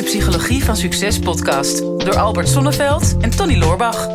de 0.00 0.06
Psychologie 0.06 0.64
van 0.64 0.76
Succes 0.76 1.18
podcast 1.18 1.78
door 1.78 2.16
Albert 2.16 2.48
Sonneveld 2.48 3.16
en 3.20 3.30
Tony 3.30 3.56
Loorbach. 3.58 4.06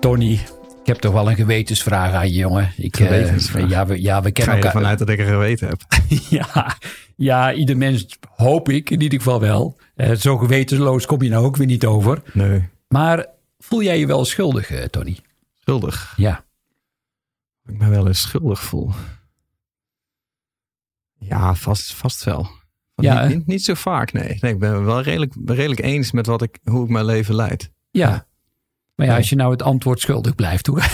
Tony, 0.00 0.32
ik 0.32 0.86
heb 0.86 0.96
toch 0.96 1.12
wel 1.12 1.30
een 1.30 1.36
gewetensvraag 1.36 2.12
aan 2.12 2.28
je, 2.28 2.34
jongen. 2.34 2.72
Ik, 2.76 2.96
eh, 2.96 3.06
Gewetensvraag? 3.06 3.70
ja, 3.70 3.86
we, 3.86 4.02
ja, 4.02 4.22
we 4.22 4.26
Ga 4.26 4.30
kennen 4.32 4.56
je 4.56 4.62
elkaar. 4.62 4.74
ervan 4.74 4.86
uit 4.90 4.98
dat 4.98 5.08
ik 5.08 5.18
er 5.18 5.26
geweten 5.26 5.68
heb? 5.68 5.80
ja, 6.38 6.76
ja, 7.16 7.52
ieder 7.52 7.76
mens 7.76 8.06
hoop 8.36 8.68
ik 8.68 8.90
in 8.90 9.00
ieder 9.00 9.18
geval 9.18 9.40
wel. 9.40 9.76
Eh, 9.94 10.12
zo 10.12 10.36
gewetensloos 10.36 11.06
kom 11.06 11.22
je 11.22 11.30
nou 11.30 11.44
ook 11.44 11.56
weer 11.56 11.66
niet 11.66 11.86
over. 11.86 12.22
Nee. 12.32 12.68
Maar 12.88 13.26
voel 13.58 13.82
jij 13.82 13.98
je 13.98 14.06
wel 14.06 14.24
schuldig, 14.24 14.70
eh, 14.70 14.84
Tony? 14.84 15.18
Schuldig. 15.60 16.14
Ja. 16.16 16.44
Ik 17.64 17.78
me 17.78 17.88
wel 17.88 18.06
eens 18.06 18.20
schuldig 18.20 18.62
voel. 18.62 18.92
Ja, 21.18 21.54
vast, 21.54 21.94
vast 21.94 22.24
wel. 22.24 22.48
Ja, 22.94 23.26
niet, 23.26 23.46
niet 23.46 23.62
zo 23.62 23.74
vaak, 23.74 24.12
nee. 24.12 24.38
nee 24.40 24.52
ik 24.52 24.58
ben 24.58 24.84
wel 24.84 25.00
redelijk, 25.00 25.34
redelijk 25.44 25.80
eens 25.80 26.12
met 26.12 26.26
wat 26.26 26.42
ik, 26.42 26.58
hoe 26.62 26.84
ik 26.84 26.90
mijn 26.90 27.04
leven 27.04 27.34
leid. 27.34 27.72
Ja. 27.90 28.26
Maar 28.94 29.06
ja, 29.06 29.16
als 29.16 29.28
je 29.28 29.36
nou 29.36 29.50
het 29.50 29.62
antwoord 29.62 30.00
schuldig 30.00 30.34
blijft, 30.34 30.66
hoe, 30.66 30.80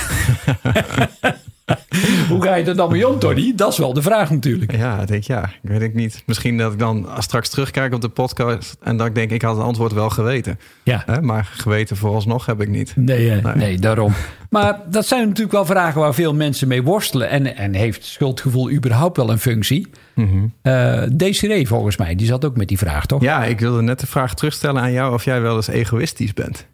hoe 2.29 2.43
ga 2.43 2.55
je 2.55 2.65
er 2.65 2.77
dan 2.77 2.91
mee 2.91 3.09
om, 3.09 3.19
Tony? 3.19 3.53
Dat 3.57 3.73
is 3.73 3.79
wel 3.79 3.93
de 3.93 4.03
vraag 4.03 4.31
natuurlijk. 4.31 4.77
Ja, 4.77 5.01
ik 5.01 5.07
denk 5.07 5.23
ja. 5.23 5.51
Ik 5.63 5.71
weet 5.71 5.81
het 5.81 5.95
niet. 5.95 6.23
Misschien 6.27 6.59
dat 6.59 6.73
ik 6.73 6.79
dan 6.79 7.09
straks 7.19 7.49
terugkijk 7.49 7.95
op 7.95 8.01
de 8.01 8.09
podcast 8.09 8.77
en 8.83 8.97
dat 8.97 9.07
ik 9.07 9.15
denk, 9.15 9.31
ik 9.31 9.43
had 9.43 9.57
het 9.57 9.65
antwoord 9.65 9.93
wel 9.93 10.11
geweten. 10.11 10.59
Ja. 10.83 11.03
Hè? 11.07 11.23
Maar 11.23 11.51
geweten 11.57 11.97
vooralsnog 11.97 12.47
heb 12.47 12.61
ik 12.61 12.69
niet. 12.69 12.93
Nee, 12.97 13.31
eh, 13.31 13.45
Nee. 13.45 13.55
nee, 13.55 13.79
daarom. 13.79 14.12
Maar 14.51 14.81
dat 14.91 15.07
zijn 15.07 15.23
natuurlijk 15.27 15.53
wel 15.53 15.67
vragen 15.67 16.01
waar 16.01 16.15
veel 16.15 16.35
mensen 16.35 16.69
mee 16.69 16.83
worstelen. 16.83 17.29
En, 17.29 17.57
en 17.57 17.75
heeft 17.75 18.05
schuldgevoel 18.05 18.70
überhaupt 18.70 19.17
wel 19.17 19.31
een 19.31 19.39
functie? 19.39 19.87
Mhm. 20.14 20.47
Eh 20.62 21.03
Desiree, 21.12 21.69
volgens 21.69 21.97
mij, 21.97 22.14
die 22.14 22.27
zat 22.27 22.45
ook 22.45 22.57
met 22.57 22.69
die 22.69 22.79
vraag, 22.79 23.07
toch? 23.07 23.23
Ja, 23.23 23.45
ik 23.45 23.61
wilde 23.61 23.83
net 23.83 24.01
de 24.01 24.07
vraag 24.07 24.35
terugstellen 24.35 24.83
aan 24.83 24.92
jou 24.92 25.14
of 25.14 25.25
jij 25.25 25.41
wel 25.41 25.57
eens 25.57 25.69
egoïstisch 25.69 26.33
bent. 26.35 26.67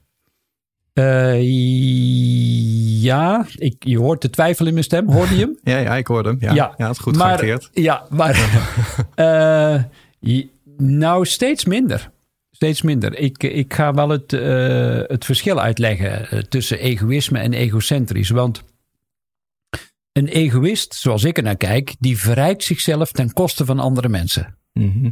Eh, 0.97 1.43
ja, 3.03 3.47
ik, 3.55 3.75
je 3.79 3.99
hoort 3.99 4.23
de 4.23 4.31
twijfel 4.31 4.67
in 4.67 4.73
mijn 4.73 4.85
stem. 4.85 5.11
Hoorde 5.11 5.35
je 5.35 5.41
hem? 5.41 5.59
Ja, 5.73 5.79
ja 5.79 5.97
ik 5.97 6.07
hoorde 6.07 6.29
hem. 6.29 6.39
Ja, 6.41 6.55
ja. 6.55 6.75
het 6.77 6.91
is 6.91 6.99
goed 6.99 7.17
maar. 7.17 7.69
Ja, 7.73 8.07
maar... 8.11 8.35
eh, 9.15 9.83
nou, 10.77 11.27
steeds 11.27 11.65
minder. 11.65 12.11
Steeds 12.51 12.83
minder. 12.83 13.19
Ik, 13.19 13.43
ik 13.43 13.75
ga 13.75 13.95
wel 13.95 14.09
het, 14.09 14.33
eh, 14.33 15.01
het 15.07 15.25
verschil 15.25 15.61
uitleggen 15.61 16.49
tussen 16.49 16.79
egoïsme 16.79 17.39
en 17.39 17.53
egocentrisch. 17.53 18.31
Want 18.31 18.65
een 20.13 20.29
egoïst, 20.29 20.95
zoals 20.95 21.25
ik 21.25 21.37
er 21.37 21.43
naar 21.43 21.57
kijk, 21.57 21.95
die 21.99 22.19
verrijkt 22.19 22.65
zichzelf 22.65 23.13
ten 23.13 23.33
koste 23.33 23.65
van 23.65 23.79
andere 23.79 24.09
mensen. 24.09 24.59
Mhm. 24.73 25.11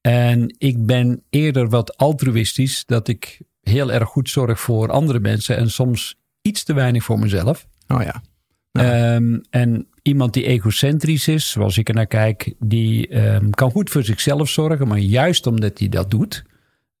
En 0.00 0.54
ik 0.58 0.86
ben 0.86 1.22
eerder 1.30 1.68
wat 1.68 1.96
altruïstisch, 1.96 2.84
dat 2.84 3.08
ik 3.08 3.40
heel 3.68 3.92
erg 3.92 4.08
goed 4.08 4.28
zorg 4.28 4.60
voor 4.60 4.90
andere 4.90 5.20
mensen 5.20 5.56
en 5.56 5.70
soms 5.70 6.16
iets 6.42 6.64
te 6.64 6.74
weinig 6.74 7.04
voor 7.04 7.18
mezelf. 7.18 7.66
Oh 7.88 8.02
ja. 8.02 8.22
Ehm, 8.72 9.38
en 9.50 9.88
iemand 10.02 10.32
die 10.32 10.46
egocentrisch 10.46 11.28
is, 11.28 11.50
zoals 11.50 11.78
ik 11.78 11.88
er 11.88 11.94
naar 11.94 12.06
kijk, 12.06 12.54
die 12.58 13.08
ehm, 13.08 13.50
kan 13.50 13.70
goed 13.70 13.90
voor 13.90 14.02
zichzelf 14.02 14.48
zorgen, 14.48 14.88
maar 14.88 14.98
juist 14.98 15.46
omdat 15.46 15.78
hij 15.78 15.88
dat 15.88 16.10
doet, 16.10 16.44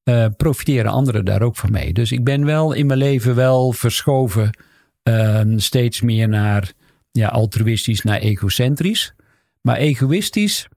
eh, 0.02 0.26
profiteren 0.36 0.90
anderen 0.90 1.24
daar 1.24 1.42
ook 1.42 1.56
van 1.56 1.70
mee. 1.70 1.92
Dus 1.92 2.12
ik 2.12 2.24
ben 2.24 2.44
wel 2.44 2.72
in 2.72 2.86
mijn 2.86 2.98
leven 2.98 3.34
wel 3.34 3.72
verschoven 3.72 4.58
ehm, 5.02 5.58
steeds 5.58 6.00
meer 6.00 6.28
naar 6.28 6.72
ja, 7.10 7.28
altruïstisch, 7.28 8.02
naar 8.02 8.18
egocentrisch. 8.18 9.14
Maar 9.60 9.76
egoïstisch, 9.76 10.68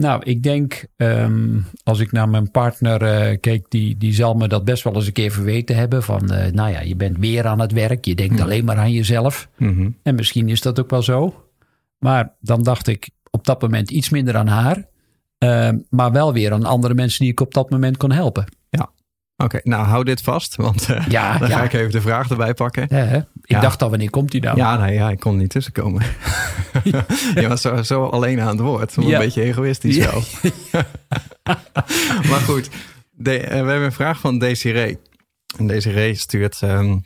nou, 0.00 0.22
ik 0.24 0.42
denk, 0.42 0.84
ehm, 0.96 1.58
als 1.82 1.98
ik 2.00 2.12
naar 2.12 2.28
mijn 2.28 2.50
partner 2.50 3.02
eh 3.02 3.36
keek, 3.40 3.64
die, 3.68 3.96
die 3.96 4.12
zal 4.14 4.34
me 4.34 4.48
dat 4.48 4.64
best 4.64 4.82
wel 4.84 4.94
eens 4.94 5.06
een 5.06 5.12
keer 5.12 5.30
verweten 5.32 5.76
hebben. 5.76 6.02
Van, 6.02 6.30
eh, 6.30 6.52
nou 6.52 6.70
ja, 6.70 6.80
je 6.80 6.96
bent 6.96 7.18
weer 7.18 7.46
aan 7.46 7.60
het 7.60 7.72
werk, 7.72 8.04
je 8.04 8.14
denkt 8.14 8.40
alleen 8.40 8.64
maar 8.64 8.76
aan 8.76 8.92
jezelf. 8.92 9.48
Mhm. 9.56 9.90
En 10.02 10.14
misschien 10.14 10.48
is 10.48 10.60
dat 10.60 10.80
ook 10.80 10.90
wel 10.90 11.02
zo. 11.02 11.44
Maar 11.98 12.34
dan 12.40 12.62
dacht 12.62 12.86
ik 12.88 13.10
op 13.30 13.44
dat 13.44 13.62
moment 13.62 13.90
iets 13.90 14.08
minder 14.10 14.36
aan 14.36 14.46
haar. 14.48 14.88
eh, 15.38 15.68
maar 15.90 16.12
wel 16.12 16.32
weer 16.32 16.52
aan 16.52 16.64
andere 16.64 16.94
mensen 16.94 17.20
die 17.20 17.30
ik 17.32 17.40
op 17.40 17.54
dat 17.54 17.70
moment 17.70 17.96
kon 17.96 18.12
helpen. 18.12 18.44
Oké, 19.44 19.60
nou 19.62 19.84
hou 19.84 20.04
dit 20.04 20.20
vast, 20.22 20.56
want 20.56 20.88
eh, 20.90 21.06
Ja, 21.08 21.38
dan 21.38 21.48
ja. 21.48 21.56
ga 21.58 21.62
ik 21.64 21.72
even 21.72 21.90
de 21.90 22.00
vraag 22.00 22.30
erbij 22.30 22.54
pakken. 22.54 22.86
Hè? 22.88 23.16
Ik 23.16 23.24
Ja. 23.42 23.60
dacht 23.60 23.82
al, 23.82 23.90
wanneer 23.90 24.10
komt 24.10 24.30
die 24.30 24.40
nou? 24.40 24.56
Ja, 24.56 24.76
nee, 24.76 24.94
ja, 24.94 25.10
ik 25.10 25.20
kon 25.20 25.36
niet 25.36 25.50
tussenkomen. 25.50 26.02
je 27.34 27.48
was 27.48 27.60
zo, 27.60 27.82
zo 27.82 28.04
alleen 28.04 28.40
aan 28.40 28.48
het 28.48 28.60
woord. 28.60 28.96
Een 28.96 29.06
Ja. 29.06 29.18
beetje 29.18 29.42
egoïstisch 29.42 29.96
Ja. 29.96 30.10
wel. 30.10 30.22
maar 32.30 32.40
goed, 32.40 32.68
de, 33.10 33.38
eh, 33.38 33.48
we 33.50 33.54
hebben 33.56 33.82
een 33.82 33.92
vraag 33.92 34.20
van 34.20 34.38
Desiree. 34.38 34.98
En 35.56 35.66
Desiree 35.66 36.14
stuurt... 36.14 36.62
ehm, 36.62 36.98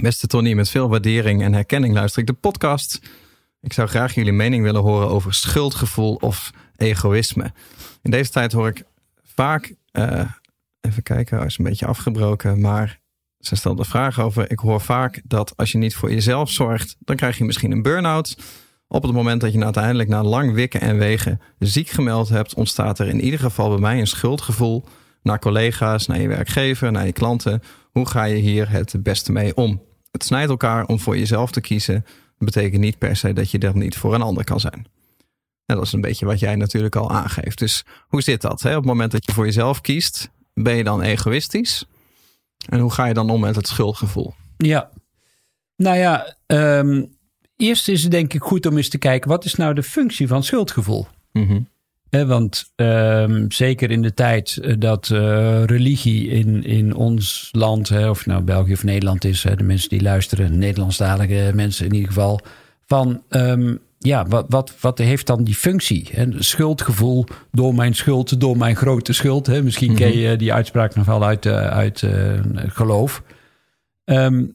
Beste 0.00 0.26
Tony, 0.26 0.52
met 0.52 0.68
veel 0.70 0.88
waardering 0.88 1.42
en 1.42 1.52
herkenning 1.52 1.94
luister 1.94 2.20
ik 2.20 2.26
de 2.26 2.32
podcast. 2.32 3.00
Ik 3.60 3.72
zou 3.72 3.88
graag 3.88 4.14
jullie 4.14 4.32
mening 4.32 4.62
willen 4.62 4.82
horen 4.82 5.08
over 5.08 5.34
schuldgevoel 5.34 6.14
of 6.14 6.50
egoïsme. 6.76 7.52
In 8.02 8.10
deze 8.10 8.30
tijd 8.30 8.52
hoor 8.52 8.68
ik 8.68 8.82
vaak... 9.34 9.74
eh, 9.92 10.20
even 10.84 11.02
kijken, 11.02 11.36
hij 11.36 11.46
is 11.46 11.58
een 11.58 11.64
beetje 11.64 11.86
afgebroken, 11.86 12.60
maar... 12.60 13.02
Ze 13.38 13.56
stelt 13.56 13.76
de 13.76 13.84
vraag 13.84 14.20
over. 14.20 14.50
Ik 14.50 14.58
hoor 14.58 14.80
vaak 14.80 15.20
dat 15.24 15.56
als 15.56 15.72
je 15.72 15.78
niet 15.78 15.94
voor 15.94 16.12
jezelf 16.12 16.50
zorgt, 16.50 16.96
dan 16.98 17.16
krijg 17.16 17.38
je 17.38 17.44
misschien 17.44 17.70
een 17.70 17.82
burn-out. 17.82 18.36
Op 18.88 19.02
het 19.02 19.12
moment 19.12 19.40
dat 19.40 19.50
je 19.50 19.58
nou 19.58 19.64
uiteindelijk 19.64 20.08
na 20.08 20.22
lang 20.22 20.52
wikken 20.52 20.80
en 20.80 20.98
wegen 20.98 21.40
ziek 21.58 21.88
gemeld 21.88 22.28
hebt, 22.28 22.54
ontstaat 22.54 22.98
er 22.98 23.08
in 23.08 23.20
ieder 23.20 23.38
geval 23.38 23.68
bij 23.68 23.78
mij 23.78 23.98
een 24.00 24.06
schuldgevoel 24.06 24.84
naar 25.22 25.38
collega's, 25.38 26.06
naar 26.06 26.20
je 26.20 26.28
werkgever, 26.28 26.92
naar 26.92 27.06
je 27.06 27.12
klanten. 27.12 27.62
Hoe 27.90 28.08
ga 28.08 28.24
je 28.24 28.36
hier 28.36 28.70
het 28.70 29.02
beste 29.02 29.32
mee 29.32 29.56
om? 29.56 29.82
Het 30.10 30.24
snijdt 30.24 30.50
elkaar 30.50 30.86
om 30.86 31.00
voor 31.00 31.18
jezelf 31.18 31.50
te 31.50 31.60
kiezen. 31.60 32.04
Dat 32.38 32.54
betekent 32.54 32.80
niet 32.80 32.98
per 32.98 33.16
se 33.16 33.32
dat 33.32 33.50
je 33.50 33.58
er 33.58 33.76
niet 33.76 33.96
voor 33.96 34.14
een 34.14 34.22
ander 34.22 34.44
kan 34.44 34.60
zijn. 34.60 34.86
En 35.66 35.76
dat 35.76 35.84
is 35.84 35.92
een 35.92 36.00
beetje 36.00 36.26
wat 36.26 36.40
jij 36.40 36.56
natuurlijk 36.56 36.96
al 36.96 37.10
aangeeft. 37.10 37.58
Dus 37.58 37.84
hoe 38.08 38.22
zit 38.22 38.40
dat? 38.40 38.62
Hè? 38.62 38.70
Op 38.70 38.76
het 38.76 38.84
moment 38.84 39.12
dat 39.12 39.26
je 39.26 39.32
voor 39.32 39.44
jezelf 39.44 39.80
kiest, 39.80 40.30
ben 40.54 40.76
je 40.76 40.84
dan 40.84 41.02
egoïstisch? 41.02 41.84
En 42.68 42.78
hoe 42.78 42.92
ga 42.92 43.04
je 43.04 43.14
dan 43.14 43.30
om 43.30 43.40
met 43.40 43.56
het 43.56 43.66
schuldgevoel? 43.66 44.34
Ja. 44.56 44.90
Nou 45.76 45.96
ja, 45.96 46.36
ehm, 46.46 47.04
eerst 47.56 47.88
is 47.88 48.02
het 48.02 48.10
denk 48.10 48.32
ik 48.32 48.42
goed 48.42 48.66
om 48.66 48.76
eens 48.76 48.88
te 48.88 48.98
kijken... 48.98 49.30
wat 49.30 49.44
is 49.44 49.54
nou 49.54 49.74
de 49.74 49.82
functie 49.82 50.28
van 50.28 50.44
schuldgevoel? 50.44 51.06
Mhm. 51.32 51.60
Want 52.22 52.72
ehm, 52.74 53.50
zeker 53.50 53.90
in 53.90 54.02
de 54.02 54.14
tijd 54.14 54.56
eh, 54.56 54.74
dat 54.78 55.10
eh, 55.10 55.64
religie 55.64 56.28
in, 56.28 56.64
in 56.64 56.94
ons 56.94 57.48
land, 57.52 57.88
hè, 57.88 58.10
of 58.10 58.26
nou 58.26 58.42
België 58.42 58.72
of 58.72 58.84
Nederland 58.84 59.24
is, 59.24 59.42
hè, 59.42 59.56
de 59.56 59.62
mensen 59.62 59.88
die 59.88 60.02
luisteren, 60.02 60.58
Nederlandstalige 60.58 61.50
mensen 61.54 61.86
in 61.86 61.94
ieder 61.94 62.08
geval, 62.08 62.40
van 62.86 63.22
ehm, 63.28 63.76
ja, 64.06 64.26
wat, 64.26 64.46
wat, 64.48 64.74
wat 64.80 64.98
heeft 64.98 65.26
dan 65.26 65.44
die 65.44 65.54
functie? 65.54 66.08
Hè? 66.12 66.42
Schuldgevoel 66.42 67.24
door 67.50 67.74
mijn 67.74 67.94
schuld, 67.94 68.40
door 68.40 68.56
mijn 68.56 68.76
grote 68.76 69.12
schuld. 69.12 69.46
Hè? 69.46 69.62
Misschien 69.62 69.94
ken 69.94 70.16
je 70.16 70.36
die 70.36 70.52
uitspraak 70.52 70.94
nog 70.94 71.06
wel 71.06 71.24
uit, 71.24 71.46
eh, 71.46 71.66
uit 71.66 72.02
eh, 72.02 72.40
geloof. 72.54 73.22
Ehm, 74.04 74.46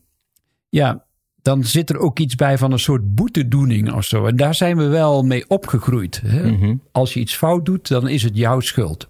ja, 0.69 1.05
dan 1.41 1.63
zit 1.63 1.89
er 1.89 1.97
ook 1.97 2.19
iets 2.19 2.35
bij 2.35 2.57
van 2.57 2.71
een 2.71 2.79
soort 2.79 3.15
boetedoening 3.15 3.93
of 3.93 4.05
zo. 4.05 4.25
En 4.25 4.35
daar 4.35 4.55
zijn 4.55 4.77
we 4.77 4.87
wel 4.87 5.23
mee 5.23 5.47
opgegroeid. 5.47 6.21
Hè? 6.25 6.51
Mhm. 6.51 6.75
Als 6.91 7.13
je 7.13 7.19
iets 7.19 7.35
fout 7.35 7.65
doet, 7.65 7.87
dan 7.87 8.07
is 8.07 8.23
het 8.23 8.37
jouw 8.37 8.59
schuld. 8.59 9.09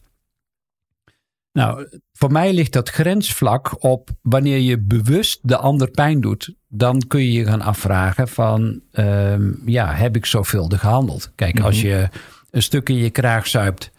Nou, 1.60 1.88
voor 2.14 2.32
mij 2.32 2.54
ligt 2.54 2.74
dat 2.74 2.90
grensvlak 2.90 3.84
op 3.84 4.10
wanneer 4.22 4.58
je 4.60 4.80
bewust 4.80 5.40
de 5.42 5.58
ander 5.58 5.92
pijn 5.92 6.22
doet. 6.22 6.54
Dan 6.68 7.02
kun 7.08 7.22
je 7.22 7.32
je 7.32 7.46
gaan 7.46 7.62
afvragen 7.62 8.28
van, 8.28 8.82
ehm, 8.92 9.52
ja, 9.66 9.94
heb 9.94 10.16
ik 10.16 10.26
zorgvuldig 10.26 10.80
gehandeld? 10.80 11.32
Kijk, 11.36 11.60
als 11.60 11.82
je 11.82 12.10
een 12.52 12.64
stuk 12.64 12.90
in 12.90 12.96
je 12.98 13.10
kraag 13.10 13.48
zuipt, 13.48 13.92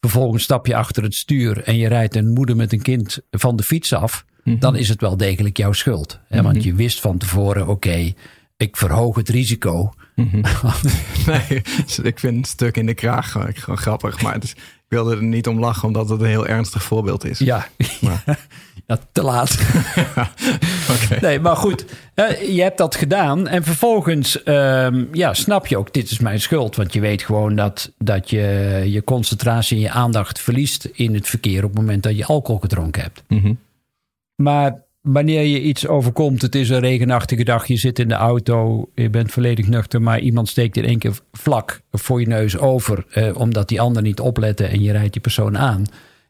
vervolgens 0.00 0.42
stap 0.42 0.66
je 0.66 0.76
achter 0.76 1.02
het 1.02 1.14
stuur 1.14 1.62
en 1.62 1.76
je 1.76 1.88
rijdt 1.88 2.16
een 2.16 2.32
moeder 2.32 2.56
met 2.56 2.72
een 2.72 2.82
kind 2.82 3.18
van 3.30 3.56
de 3.56 3.62
fiets 3.62 3.92
af, 3.92 4.24
dan 4.44 4.76
is 4.76 4.88
het 4.88 5.00
wel 5.00 5.16
degelijk 5.16 5.56
jouw 5.56 5.72
schuld. 5.72 6.20
Hè? 6.28 6.42
Want 6.42 6.62
je 6.64 6.74
wist 6.74 7.00
van 7.00 7.18
tevoren, 7.18 7.66
oké, 7.68 8.12
ik 8.56 8.76
verhoog 8.76 9.16
het 9.16 9.28
risico. 9.28 9.92
Nee, 11.26 11.62
ik 12.02 12.18
vind 12.18 12.36
een 12.36 12.44
stuk 12.44 12.76
in 12.76 12.86
de 12.86 12.94
kraag 12.94 13.30
gewoon, 13.30 13.54
gewoon 13.54 13.78
grappig. 13.78 14.22
Maar 14.22 14.34
het 14.34 14.44
is- 14.44 14.54
wilde 14.92 15.16
er 15.16 15.22
niet 15.22 15.46
om 15.46 15.58
lachen, 15.58 15.88
omdat 15.88 16.08
het 16.08 16.20
een 16.20 16.26
heel 16.26 16.46
ernstig 16.46 16.82
voorbeeld 16.82 17.24
is. 17.24 17.38
Ja, 17.38 17.66
ja 18.86 18.98
te 19.12 19.22
laat. 19.22 19.58
Nee, 21.20 21.40
maar 21.40 21.56
goed, 21.56 21.84
eh, 22.14 22.54
je 22.54 22.62
hebt 22.62 22.78
dat 22.78 22.94
gedaan. 22.94 23.48
En 23.48 23.64
vervolgens 23.64 24.42
ehm, 24.42 25.04
ja, 25.12 25.34
snap 25.34 25.66
je 25.66 25.76
ook, 25.76 25.92
dit 25.92 26.10
is 26.10 26.18
mijn 26.18 26.40
schuld. 26.40 26.76
Want 26.76 26.92
je 26.92 27.00
weet 27.00 27.22
gewoon 27.22 27.56
dat, 27.56 27.92
dat 27.98 28.30
je 28.30 28.40
je 28.86 29.04
concentratie 29.04 29.76
en 29.76 29.82
je 29.82 29.90
aandacht 29.90 30.40
verliest 30.40 30.84
in 30.92 31.14
het 31.14 31.28
verkeer 31.28 31.64
op 31.64 31.70
het 31.70 31.78
moment 31.78 32.02
dat 32.02 32.16
je 32.16 32.24
alcohol 32.24 32.60
gedronken 32.60 33.02
hebt. 33.02 33.22
Mhm. 33.28 33.54
Maar 34.34 34.82
wanneer 35.02 35.42
je 35.42 35.62
iets 35.62 35.86
overkomt, 35.86 36.42
het 36.42 36.54
is 36.54 36.68
een 36.68 36.80
regenachtige 36.80 37.44
dag, 37.44 37.66
je 37.66 37.76
zit 37.76 37.98
in 37.98 38.08
de 38.08 38.14
auto, 38.14 38.90
je 38.94 39.10
bent 39.10 39.30
volledig 39.30 39.68
nuchter, 39.68 40.02
maar 40.02 40.20
iemand 40.20 40.48
steekt 40.48 40.76
in 40.76 40.84
één 40.84 40.98
keer 40.98 41.18
vlak 41.32 41.80
voor 41.90 42.20
je 42.20 42.26
neus 42.26 42.58
over, 42.58 43.04
eh, 43.10 43.36
omdat 43.36 43.68
die 43.68 43.80
ander 43.80 44.02
niet 44.02 44.20
oplette 44.20 44.64
en 44.64 44.82
je 44.82 44.92
rijdt 44.92 45.12
die 45.12 45.22
persoon 45.22 45.58
aan. 45.58 45.84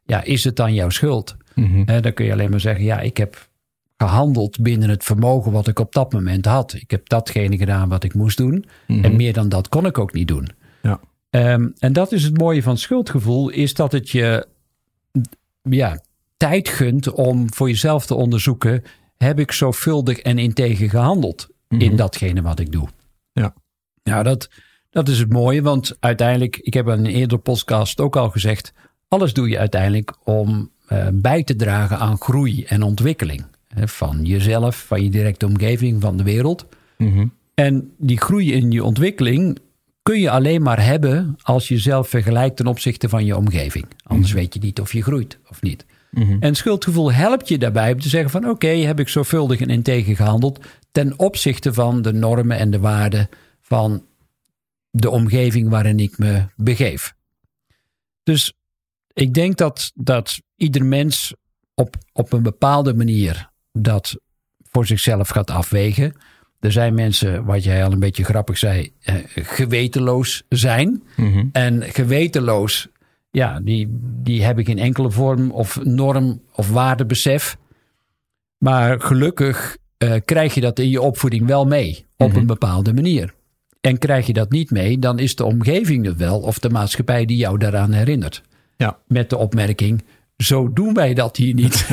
Ja, 0.04 0.24
is 0.24 0.44
het 0.44 0.56
dan 0.56 0.74
jouw 0.74 0.88
schuld? 0.88 1.36
Eh, 1.86 2.00
dan 2.00 2.12
kun 2.12 2.24
je 2.24 2.32
alleen 2.32 2.50
maar 2.50 2.60
zeggen, 2.60 2.84
ja, 2.84 3.00
ik 3.00 3.16
heb 3.16 3.48
gehandeld 3.96 4.60
binnen 4.60 4.88
het 4.88 5.04
vermogen 5.04 5.52
wat 5.52 5.68
ik 5.68 5.78
op 5.78 5.92
dat 5.92 6.12
moment 6.12 6.44
had. 6.44 6.74
Ik 6.74 6.90
heb 6.90 7.08
datgene 7.08 7.56
gedaan 7.56 7.88
wat 7.88 8.04
ik 8.04 8.14
moest 8.14 8.36
doen. 8.36 8.64
Mhm. 8.86 9.04
En 9.04 9.16
meer 9.16 9.32
dan 9.32 9.48
dat 9.48 9.68
kon 9.68 9.86
ik 9.86 9.98
ook 9.98 10.12
niet 10.12 10.28
doen. 10.28 10.48
Ja. 10.82 11.00
Ehm, 11.30 11.68
en 11.78 11.92
dat 11.92 12.12
is 12.12 12.24
het 12.24 12.38
mooie 12.38 12.62
van 12.62 12.78
schuldgevoel, 12.78 13.48
is 13.48 13.74
dat 13.74 13.92
het 13.92 14.10
je 14.10 14.46
ja, 15.62 16.00
tijd 16.48 16.68
gunt 16.68 17.12
om 17.12 17.54
voor 17.54 17.68
jezelf 17.68 18.06
te 18.06 18.14
onderzoeken: 18.14 18.82
heb 19.16 19.38
ik 19.38 19.52
zorgvuldig 19.52 20.18
en 20.18 20.38
integer 20.38 20.90
gehandeld 20.90 21.48
in 21.68 21.96
datgene 21.96 22.42
wat 22.42 22.58
ik 22.58 22.72
doe? 22.72 22.88
Ja. 23.32 23.54
Nou, 24.02 24.22
dat, 24.22 24.50
dat 24.90 25.08
is 25.08 25.18
het 25.18 25.32
mooie, 25.32 25.62
want 25.62 25.96
uiteindelijk, 26.00 26.56
ik 26.56 26.74
heb 26.74 26.86
in 26.86 26.92
een 26.92 27.06
eerdere 27.06 27.40
podcast 27.40 28.00
ook 28.00 28.16
al 28.16 28.30
gezegd: 28.30 28.72
alles 29.08 29.32
doe 29.32 29.48
je 29.48 29.58
uiteindelijk 29.58 30.14
om 30.24 30.70
eh, 30.86 31.06
bij 31.12 31.42
te 31.42 31.56
dragen 31.56 31.98
aan 31.98 32.20
groei 32.20 32.64
en 32.64 32.82
ontwikkeling. 32.82 33.44
Hè, 33.68 33.88
van 33.88 34.24
jezelf, 34.24 34.76
van 34.76 35.02
je 35.02 35.10
directe 35.10 35.46
omgeving, 35.46 36.00
van 36.00 36.16
de 36.16 36.22
wereld. 36.22 36.66
Mhm. 36.98 37.26
En 37.54 37.92
die 37.98 38.20
groei 38.20 38.52
in 38.52 38.70
je 38.70 38.84
ontwikkeling 38.84 39.58
kun 40.02 40.20
je 40.20 40.30
alleen 40.30 40.62
maar 40.62 40.84
hebben 40.84 41.36
als 41.42 41.68
je 41.68 41.74
jezelf 41.74 42.08
vergelijkt 42.08 42.56
ten 42.56 42.66
opzichte 42.66 43.08
van 43.08 43.24
je 43.24 43.36
omgeving. 43.36 43.86
Anders 44.02 44.32
weet 44.32 44.54
je 44.54 44.60
niet 44.60 44.80
of 44.80 44.92
je 44.92 45.02
groeit 45.02 45.38
of 45.48 45.62
niet. 45.62 45.86
En 46.40 46.54
schuldgevoel 46.54 47.12
helpt 47.12 47.48
je 47.48 47.58
daarbij 47.58 47.92
om 47.92 48.00
te 48.00 48.08
zeggen 48.08 48.30
van 48.30 48.48
oké, 48.48 48.66
heb 48.66 49.00
ik 49.00 49.08
zorgvuldig 49.08 49.60
en 49.60 49.70
integer 49.70 50.16
gehandeld 50.16 50.64
ten 50.90 51.18
opzichte 51.18 51.72
van 51.72 52.02
de 52.02 52.12
normen 52.12 52.58
en 52.58 52.70
de 52.70 52.80
waarden 52.80 53.28
van 53.60 54.06
de 54.90 55.10
omgeving 55.10 55.68
waarin 55.68 55.98
ik 56.00 56.18
me 56.18 56.44
begeef. 56.56 57.14
Dus 58.22 58.52
ik 59.12 59.34
denk 59.34 59.56
dat, 59.56 59.92
dat 59.94 60.40
ieder 60.56 60.84
mens 60.84 61.34
op, 61.74 61.96
op 62.12 62.32
een 62.32 62.42
bepaalde 62.42 62.94
manier 62.94 63.50
dat 63.72 64.16
voor 64.62 64.86
zichzelf 64.86 65.28
gaat 65.28 65.50
afwegen. 65.50 66.14
Er 66.60 66.72
zijn 66.72 66.94
mensen, 66.94 67.44
wat 67.44 67.64
jij 67.64 67.84
al 67.84 67.92
een 67.92 67.98
beetje 67.98 68.24
grappig 68.24 68.58
zei, 68.58 68.92
eh, 69.00 69.14
gewetenloos 69.34 70.42
zijn. 70.48 71.02
Mhm. 71.16 71.46
En 71.52 71.82
gewetenloos, 71.82 72.88
ja, 73.32 73.60
die, 73.60 73.88
die 74.22 74.44
hebben 74.44 74.64
geen 74.64 74.78
enkele 74.78 75.10
vorm 75.10 75.50
of 75.50 75.84
norm 75.84 76.42
of 76.54 76.70
waardebesef. 76.70 77.56
Maar 78.58 79.00
gelukkig 79.00 79.76
eh, 79.98 80.14
krijg 80.24 80.54
je 80.54 80.60
dat 80.60 80.78
in 80.78 80.88
je 80.88 81.00
opvoeding 81.00 81.46
wel 81.46 81.64
mee, 81.64 82.06
op 82.16 82.34
een 82.34 82.46
bepaalde 82.46 82.94
manier. 82.94 83.34
En 83.80 83.98
krijg 83.98 84.26
je 84.26 84.32
dat 84.32 84.50
niet 84.50 84.70
mee, 84.70 84.98
dan 84.98 85.18
is 85.18 85.36
de 85.36 85.44
omgeving 85.44 86.04
het 86.06 86.16
wel, 86.16 86.40
of 86.40 86.58
de 86.58 86.70
maatschappij 86.70 87.24
die 87.24 87.36
jou 87.36 87.58
daaraan 87.58 87.92
herinnert. 87.92 88.42
Ja. 88.76 88.98
Met 89.06 89.30
de 89.30 89.36
opmerking, 89.36 90.04
zo 90.36 90.72
doen 90.72 90.94
wij 90.94 91.14
dat 91.14 91.36
hier 91.36 91.54
niet. 91.54 91.86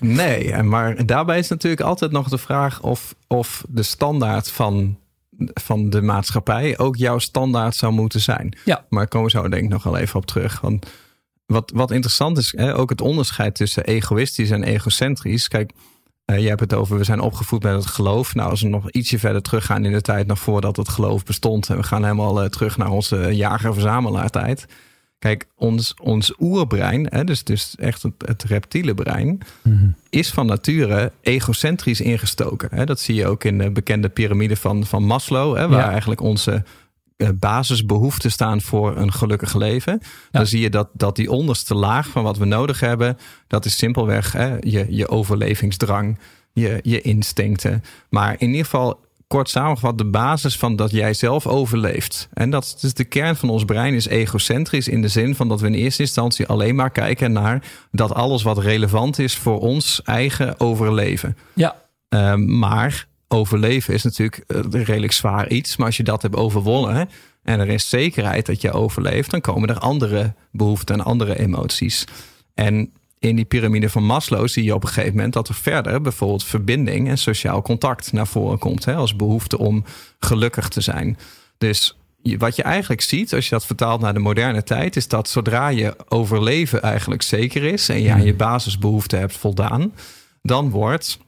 Nee, 0.00 0.62
maar 0.62 1.06
daarbij 1.06 1.38
is 1.38 1.48
natuurlijk 1.48 1.82
altijd 1.82 2.10
nog 2.10 2.28
de 2.28 2.38
vraag 2.38 2.82
of, 2.82 3.14
of 3.26 3.64
de 3.68 3.82
standaard 3.82 4.50
van, 4.50 4.98
van 5.38 5.90
de 5.90 6.02
maatschappij 6.02 6.78
ook 6.78 6.96
jouw 6.96 7.18
standaard 7.18 7.76
zou 7.76 7.92
moeten 7.92 8.20
zijn. 8.20 8.58
Ja. 8.64 8.84
Maar 8.88 9.08
komen 9.08 9.32
we 9.32 9.38
zo 9.38 9.48
denk 9.48 9.62
ik 9.62 9.68
nog 9.68 9.82
wel 9.82 9.96
even 9.96 10.16
op 10.16 10.26
terug. 10.26 10.60
Want 10.60 10.86
wat, 11.46 11.72
wat 11.74 11.90
interessant 11.90 12.38
is, 12.38 12.52
hè, 12.56 12.76
ook 12.76 12.90
het 12.90 13.00
onderscheid 13.00 13.54
tussen 13.54 13.84
egoïstisch 13.84 14.50
en 14.50 14.62
egocentrisch. 14.62 15.48
Kijk, 15.48 15.72
eh, 16.24 16.40
je 16.40 16.48
hebt 16.48 16.60
het 16.60 16.74
over, 16.74 16.98
we 16.98 17.04
zijn 17.04 17.20
opgevoed 17.20 17.62
met 17.62 17.74
het 17.74 17.86
geloof. 17.86 18.34
Nou, 18.34 18.50
als 18.50 18.62
we 18.62 18.68
nog 18.68 18.90
ietsje 18.90 19.18
verder 19.18 19.42
teruggaan 19.42 19.84
in 19.84 19.92
de 19.92 20.00
tijd, 20.00 20.26
nog 20.26 20.38
voordat 20.38 20.76
het 20.76 20.88
geloof 20.88 21.24
bestond. 21.24 21.68
En 21.68 21.76
we 21.76 21.82
gaan 21.82 22.02
helemaal 22.02 22.42
eh, 22.42 22.48
terug 22.48 22.76
naar 22.76 22.90
onze 22.90 23.16
jager-verzamelaar 23.16 24.30
tijd. 24.30 24.66
Kijk, 25.24 25.46
ons, 25.56 25.94
ons 26.02 26.34
oerbrein, 26.40 27.06
hè, 27.10 27.24
dus, 27.24 27.44
dus 27.44 27.74
echt 27.78 28.02
het, 28.02 28.12
het 28.26 28.42
reptiele 28.42 28.94
brein, 28.94 29.38
is 30.10 30.30
van 30.30 30.46
nature 30.46 31.12
egocentrisch 31.20 32.00
ingestoken. 32.00 32.68
Hè. 32.72 32.84
Dat 32.84 33.00
zie 33.00 33.14
je 33.14 33.26
ook 33.26 33.44
in 33.44 33.58
de 33.58 33.70
bekende 33.70 34.08
piramide 34.08 34.56
van, 34.56 34.86
van 34.86 35.04
Maslow, 35.04 35.56
hè, 35.56 35.68
waar 35.68 35.78
Ja. 35.80 35.90
eigenlijk 35.90 36.20
onze 36.20 36.62
eh, 37.16 37.28
basisbehoeften 37.34 38.30
staan 38.30 38.60
voor 38.60 38.96
een 38.96 39.12
gelukkig 39.12 39.54
leven. 39.54 40.00
Dan 40.30 40.46
zie 40.46 40.60
je 40.60 40.70
dat, 40.70 40.88
dat 40.92 41.16
die 41.16 41.30
onderste 41.30 41.74
laag 41.74 42.08
van 42.08 42.22
wat 42.22 42.38
we 42.38 42.44
nodig 42.44 42.80
hebben, 42.80 43.18
dat 43.46 43.64
is 43.64 43.76
simpelweg 43.76 44.32
hè, 44.32 44.56
je, 44.60 44.86
je 44.88 45.08
overlevingsdrang, 45.08 46.18
je, 46.52 46.78
je 46.82 47.00
instincten. 47.00 47.82
Maar 48.08 48.34
in 48.38 48.48
ieder 48.48 48.64
geval 48.64 49.03
kort 49.26 49.48
samengevat 49.48 49.98
de 49.98 50.04
basis 50.04 50.56
van 50.56 50.76
dat 50.76 50.90
jij 50.90 51.14
zelf 51.14 51.46
overleeft. 51.46 52.28
En 52.32 52.50
dat 52.50 52.64
is 52.64 52.74
dus 52.74 52.94
de 52.94 53.04
kern 53.04 53.36
van 53.36 53.50
ons 53.50 53.64
brein 53.64 53.94
is 53.94 54.06
egocentrisch 54.06 54.88
in 54.88 55.02
de 55.02 55.08
zin 55.08 55.34
van 55.34 55.48
dat 55.48 55.60
we 55.60 55.66
in 55.66 55.74
eerste 55.74 56.02
instantie 56.02 56.46
alleen 56.46 56.74
maar 56.74 56.90
kijken 56.90 57.32
naar 57.32 57.62
dat 57.90 58.14
alles 58.14 58.42
wat 58.42 58.58
relevant 58.58 59.18
is 59.18 59.36
voor 59.36 59.60
ons 59.60 60.02
eigen 60.04 60.60
overleven. 60.60 61.36
ja, 61.54 61.82
Ehm, 62.14 62.58
maar 62.58 63.06
overleven 63.28 63.94
is 63.94 64.02
natuurlijk 64.02 64.44
eh, 64.46 64.56
een 64.70 64.84
redelijk 64.84 65.12
zwaar 65.12 65.48
iets. 65.48 65.76
Maar 65.76 65.86
als 65.86 65.96
je 65.96 66.02
dat 66.02 66.22
hebt 66.22 66.36
overwonnen 66.36 67.08
en 67.42 67.60
er 67.60 67.68
is 67.68 67.88
zekerheid 67.88 68.46
dat 68.46 68.60
je 68.60 68.72
overleeft, 68.72 69.30
dan 69.30 69.40
komen 69.40 69.68
er 69.68 69.78
andere 69.78 70.34
behoeften 70.52 70.94
en 70.94 71.04
andere 71.04 71.38
emoties. 71.38 72.04
En 72.54 72.92
in 73.28 73.36
die 73.36 73.44
piramide 73.44 73.88
van 73.88 74.04
Maslow 74.04 74.48
zie 74.48 74.64
je 74.64 74.74
op 74.74 74.82
een 74.82 74.88
gegeven 74.88 75.14
moment 75.14 75.32
dat 75.32 75.48
er 75.48 75.54
verder 75.54 76.00
bijvoorbeeld 76.00 76.44
verbinding 76.44 77.08
en 77.08 77.18
sociaal 77.18 77.62
contact 77.62 78.12
naar 78.12 78.26
voren 78.26 78.58
komt. 78.58 78.84
Hè, 78.84 78.94
als 78.94 79.16
behoefte 79.16 79.58
om 79.58 79.84
gelukkig 80.18 80.68
te 80.68 80.80
zijn. 80.80 81.18
Dus 81.58 81.96
wat 82.38 82.56
je 82.56 82.62
eigenlijk 82.62 83.00
ziet, 83.00 83.34
als 83.34 83.44
je 83.44 83.50
dat 83.50 83.66
vertaalt 83.66 84.00
naar 84.00 84.14
de 84.14 84.20
moderne 84.20 84.62
tijd, 84.62 84.96
is 84.96 85.08
dat 85.08 85.28
zodra 85.28 85.68
je 85.68 85.96
overleven 86.08 86.82
eigenlijk 86.82 87.22
zeker 87.22 87.62
is 87.62 87.88
en 87.88 88.02
je 88.02 88.12
aan 88.12 88.24
je 88.24 88.34
basisbehoeften 88.34 89.18
hebt 89.18 89.36
voldaan, 89.36 89.92
dan 90.42 90.70
wordt 90.70 91.18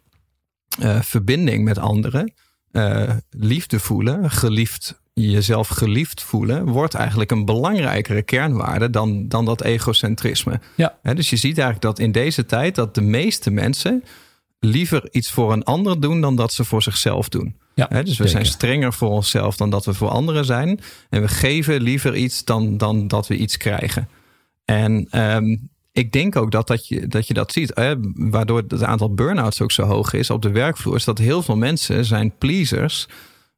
eh, 0.79 1.01
verbinding 1.01 1.65
met 1.65 1.79
anderen, 1.79 2.33
eh, 2.73 3.11
liefde 3.31 3.81
voelen, 3.81 4.31
geliefd, 4.31 5.01
jezelf 5.23 5.69
geliefd 5.69 6.23
voelen, 6.23 6.67
wordt 6.67 6.95
eigenlijk 6.95 7.31
een 7.31 7.45
belangrijkere 7.45 8.23
kernwaarde 8.23 8.91
dan, 8.91 9.29
dan 9.29 9.45
dat 9.45 9.63
egocentrisme. 9.63 10.61
ja, 10.75 10.99
dus 11.03 11.31
je 11.31 11.37
ziet 11.37 11.59
eigenlijk 11.59 11.81
dat 11.81 11.99
in 11.99 12.13
deze 12.13 12.47
tijd 12.47 12.75
dat 12.75 12.95
de 12.95 13.01
meeste 13.01 13.51
mensen 13.51 14.05
liever 14.61 15.09
iets 15.11 15.31
voor 15.31 15.53
een 15.53 15.65
ander 15.65 16.01
doen 16.01 16.21
dan 16.21 16.37
dat 16.37 16.53
ze 16.53 16.65
voor 16.65 16.83
zichzelf 16.83 17.29
doen. 17.29 17.57
ja. 17.75 17.87
Dus 17.87 18.05
we 18.05 18.13
zeker. 18.13 18.29
zijn 18.29 18.47
strenger 18.47 18.93
voor 18.93 19.11
onszelf 19.11 19.57
dan 19.57 19.71
dat 19.71 19.85
we 19.85 19.95
voor 19.95 20.09
anderen 20.09 20.45
zijn. 20.45 20.81
En 21.11 21.21
we 21.21 21.29
geven 21.29 21.83
liever 21.83 22.17
iets 22.17 22.45
dan, 22.45 22.77
dan 22.77 23.09
dat 23.09 23.27
we 23.27 23.37
iets 23.37 23.57
krijgen. 23.57 24.09
En 24.65 25.07
ehm, 25.11 25.57
ik 25.93 26.13
denk 26.13 26.37
ook 26.37 26.51
dat, 26.51 26.67
dat, 26.67 26.89
je, 26.89 27.07
dat 27.07 27.27
je 27.27 27.35
dat 27.35 27.53
ziet. 27.53 27.71
Hè, 27.75 27.95
waardoor 28.15 28.63
het 28.69 28.83
aantal 28.83 29.15
burn-outs 29.15 29.61
ook 29.61 29.73
zo 29.73 29.83
hoog 29.83 30.13
is 30.13 30.31
op 30.31 30.43
de 30.43 30.51
werkvloer. 30.51 30.97
Is 30.97 31.05
dat 31.05 31.19
heel 31.19 31.43
veel 31.43 31.57
mensen 31.57 32.05
zijn 32.05 32.33
pleasers. 32.39 33.07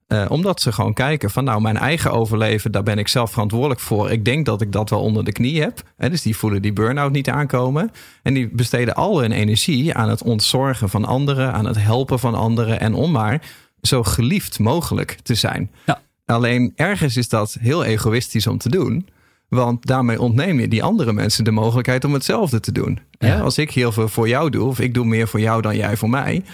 Eh, 0.08 0.24
omdat 0.28 0.60
ze 0.60 0.72
gewoon 0.72 0.94
kijken 0.94 1.30
van 1.30 1.44
nou, 1.44 1.60
mijn 1.60 1.76
eigen 1.76 2.12
overleven, 2.12 2.72
daar 2.72 2.82
ben 2.82 2.98
ik 2.98 3.08
zelf 3.08 3.30
verantwoordelijk 3.30 3.80
voor. 3.80 4.10
Ik 4.10 4.24
denk 4.24 4.46
dat 4.46 4.60
ik 4.60 4.72
dat 4.72 4.90
wel 4.90 5.00
onder 5.00 5.24
de 5.24 5.32
knie 5.32 5.60
heb. 5.60 5.82
Hè, 5.96 6.10
dus 6.10 6.22
die 6.22 6.36
voelen 6.36 6.62
die 6.62 6.72
burn-out 6.72 7.12
niet 7.12 7.28
aankomen. 7.28 7.90
En 8.22 8.34
die 8.34 8.48
besteden 8.48 8.94
al 8.94 9.20
hun 9.20 9.32
energie 9.32 9.94
aan 9.94 10.08
het 10.08 10.22
ontzorgen 10.22 10.88
van 10.88 11.04
anderen, 11.04 11.52
aan 11.52 11.66
het 11.66 11.82
helpen 11.82 12.18
van 12.18 12.34
anderen. 12.34 12.80
En 12.80 12.94
om 12.94 13.10
maar 13.10 13.42
zo 13.82 14.02
geliefd 14.02 14.58
mogelijk 14.58 15.18
te 15.22 15.34
zijn. 15.34 15.70
Ja. 15.86 16.00
Alleen 16.26 16.72
ergens 16.76 17.16
is 17.16 17.28
dat 17.28 17.56
heel 17.60 17.84
egoïstisch 17.84 18.46
om 18.46 18.58
te 18.58 18.68
doen. 18.68 19.08
Want 19.48 19.86
daarmee 19.86 20.20
ontneem 20.20 20.60
je 20.60 20.68
die 20.68 20.82
andere 20.82 21.12
mensen 21.12 21.44
de 21.44 21.50
mogelijkheid 21.50 22.04
om 22.04 22.12
hetzelfde 22.12 22.60
te 22.60 22.72
doen. 22.72 22.98
Ja, 23.18 23.40
als 23.40 23.58
ik 23.58 23.70
heel 23.70 23.92
veel 23.92 24.08
voor 24.08 24.28
jou 24.28 24.50
doe, 24.50 24.68
of 24.68 24.80
ik 24.80 24.94
doe 24.94 25.04
meer 25.04 25.28
voor 25.28 25.40
jou 25.40 25.62
dan 25.62 25.76
jij 25.76 25.96
voor 25.96 26.10
mij. 26.10 26.44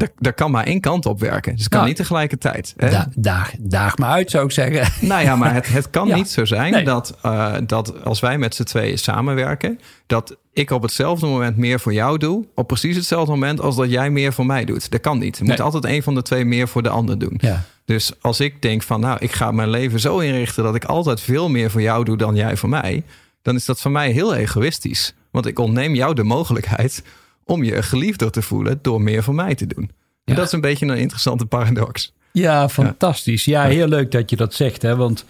Daar, 0.00 0.08
daar 0.18 0.32
kan 0.32 0.50
maar 0.50 0.64
één 0.64 0.80
kant 0.80 1.06
op 1.06 1.20
werken. 1.20 1.52
Dus 1.52 1.60
het 1.60 1.68
kan 1.68 1.78
Nou, 1.78 1.90
niet 1.90 1.98
tegelijkertijd. 2.00 2.74
Hè? 2.76 2.90
Da- 2.90 3.08
daag, 3.14 3.52
daag 3.58 3.96
me 3.98 4.04
uit, 4.04 4.30
zou 4.30 4.44
ik 4.44 4.50
zeggen. 4.50 4.92
Nou 5.08 5.22
ja, 5.22 5.36
maar 5.36 5.54
het, 5.54 5.68
het 5.68 5.90
kan 5.90 6.06
Ja. 6.08 6.14
niet 6.16 6.28
zo 6.30 6.44
zijn 6.44 6.72
Nee. 6.72 6.84
dat, 6.84 7.16
eh, 7.22 7.54
dat 7.66 8.04
als 8.04 8.20
wij 8.20 8.38
met 8.38 8.54
z'n 8.54 8.62
tweeën 8.62 8.98
samenwerken, 8.98 9.80
dat 10.06 10.36
ik 10.52 10.70
op 10.70 10.82
hetzelfde 10.82 11.26
moment 11.26 11.56
meer 11.56 11.80
voor 11.80 11.92
jou 11.92 12.18
doe, 12.18 12.46
op 12.54 12.66
precies 12.66 12.96
hetzelfde 12.96 13.30
moment 13.32 13.60
als 13.60 13.76
dat 13.76 13.90
jij 13.90 14.10
meer 14.10 14.32
voor 14.32 14.46
mij 14.46 14.64
doet. 14.64 14.90
Dat 14.90 15.00
kan 15.00 15.18
niet. 15.18 15.38
Je 15.38 15.44
moet 15.44 15.60
altijd 15.60 15.84
een 15.84 16.02
van 16.02 16.14
de 16.14 16.22
twee 16.22 16.44
meer 16.44 16.68
voor 16.68 16.82
de 16.82 16.88
ander 16.88 17.18
doen. 17.18 17.34
Ja. 17.36 17.62
Dus 17.84 18.12
als 18.20 18.40
ik 18.40 18.62
denk 18.62 18.82
van, 18.82 19.00
nou, 19.00 19.16
ik 19.20 19.32
ga 19.32 19.50
mijn 19.50 19.70
leven 19.70 20.00
zo 20.00 20.18
inrichten 20.18 20.64
dat 20.64 20.74
ik 20.74 20.84
altijd 20.84 21.20
veel 21.20 21.48
meer 21.48 21.70
voor 21.70 21.82
jou 21.82 22.04
doe 22.04 22.16
dan 22.16 22.34
jij 22.34 22.56
voor 22.56 22.68
mij, 22.68 23.02
dan 23.42 23.54
is 23.54 23.64
dat 23.64 23.80
voor 23.80 23.90
mij 23.90 24.10
heel 24.10 24.34
egoïstisch. 24.34 25.14
Want 25.30 25.46
ik 25.46 25.58
ontneem 25.58 25.94
jou 25.94 26.14
de 26.14 26.22
mogelijkheid 26.24 27.02
om 27.44 27.64
je 27.64 27.82
geliefder 27.82 28.30
te 28.30 28.42
voelen 28.42 28.78
door 28.82 29.02
meer 29.02 29.22
voor 29.22 29.34
mij 29.34 29.54
te 29.54 29.66
doen. 29.66 29.90
En 30.24 30.34
dat 30.34 30.46
is 30.46 30.52
een 30.52 30.60
beetje 30.60 30.86
een 30.86 30.98
interessante 30.98 31.46
paradox. 31.46 32.12
Ja, 32.32 32.68
fantastisch. 32.68 33.44
Ja, 33.44 33.64
heel 33.64 33.88
leuk 33.88 34.10
dat 34.10 34.30
je 34.30 34.36
dat 34.36 34.54
zegt. 34.54 34.82
Hè? 34.82 34.96
Want 34.96 35.24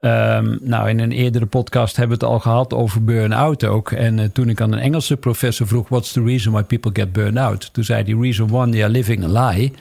Ehm, 0.00 0.56
nou, 0.60 0.88
in 0.88 0.98
een 1.00 1.12
eerdere 1.12 1.46
podcast 1.46 1.96
hebben 1.96 2.18
we 2.18 2.24
het 2.24 2.32
al 2.34 2.40
gehad 2.40 2.72
over 2.74 3.04
burn-out 3.04 3.64
ook. 3.64 3.90
En 3.90 4.18
uh, 4.18 4.24
toen 4.32 4.48
ik 4.48 4.60
aan 4.60 4.72
een 4.72 4.78
Engelse 4.78 5.16
professor 5.16 5.66
vroeg: 5.66 5.88
What's 5.88 6.12
the 6.12 6.22
reason 6.22 6.52
why 6.52 6.62
people 6.62 6.90
get 6.94 7.12
burned 7.12 7.36
out? 7.38 7.72
Toen 7.72 7.84
zei 7.84 8.02
hij: 8.04 8.14
Reason 8.20 8.52
one, 8.52 8.70
they 8.72 8.82
are 8.82 8.92
living 8.92 9.24
a 9.36 9.48
lie. 9.48 9.72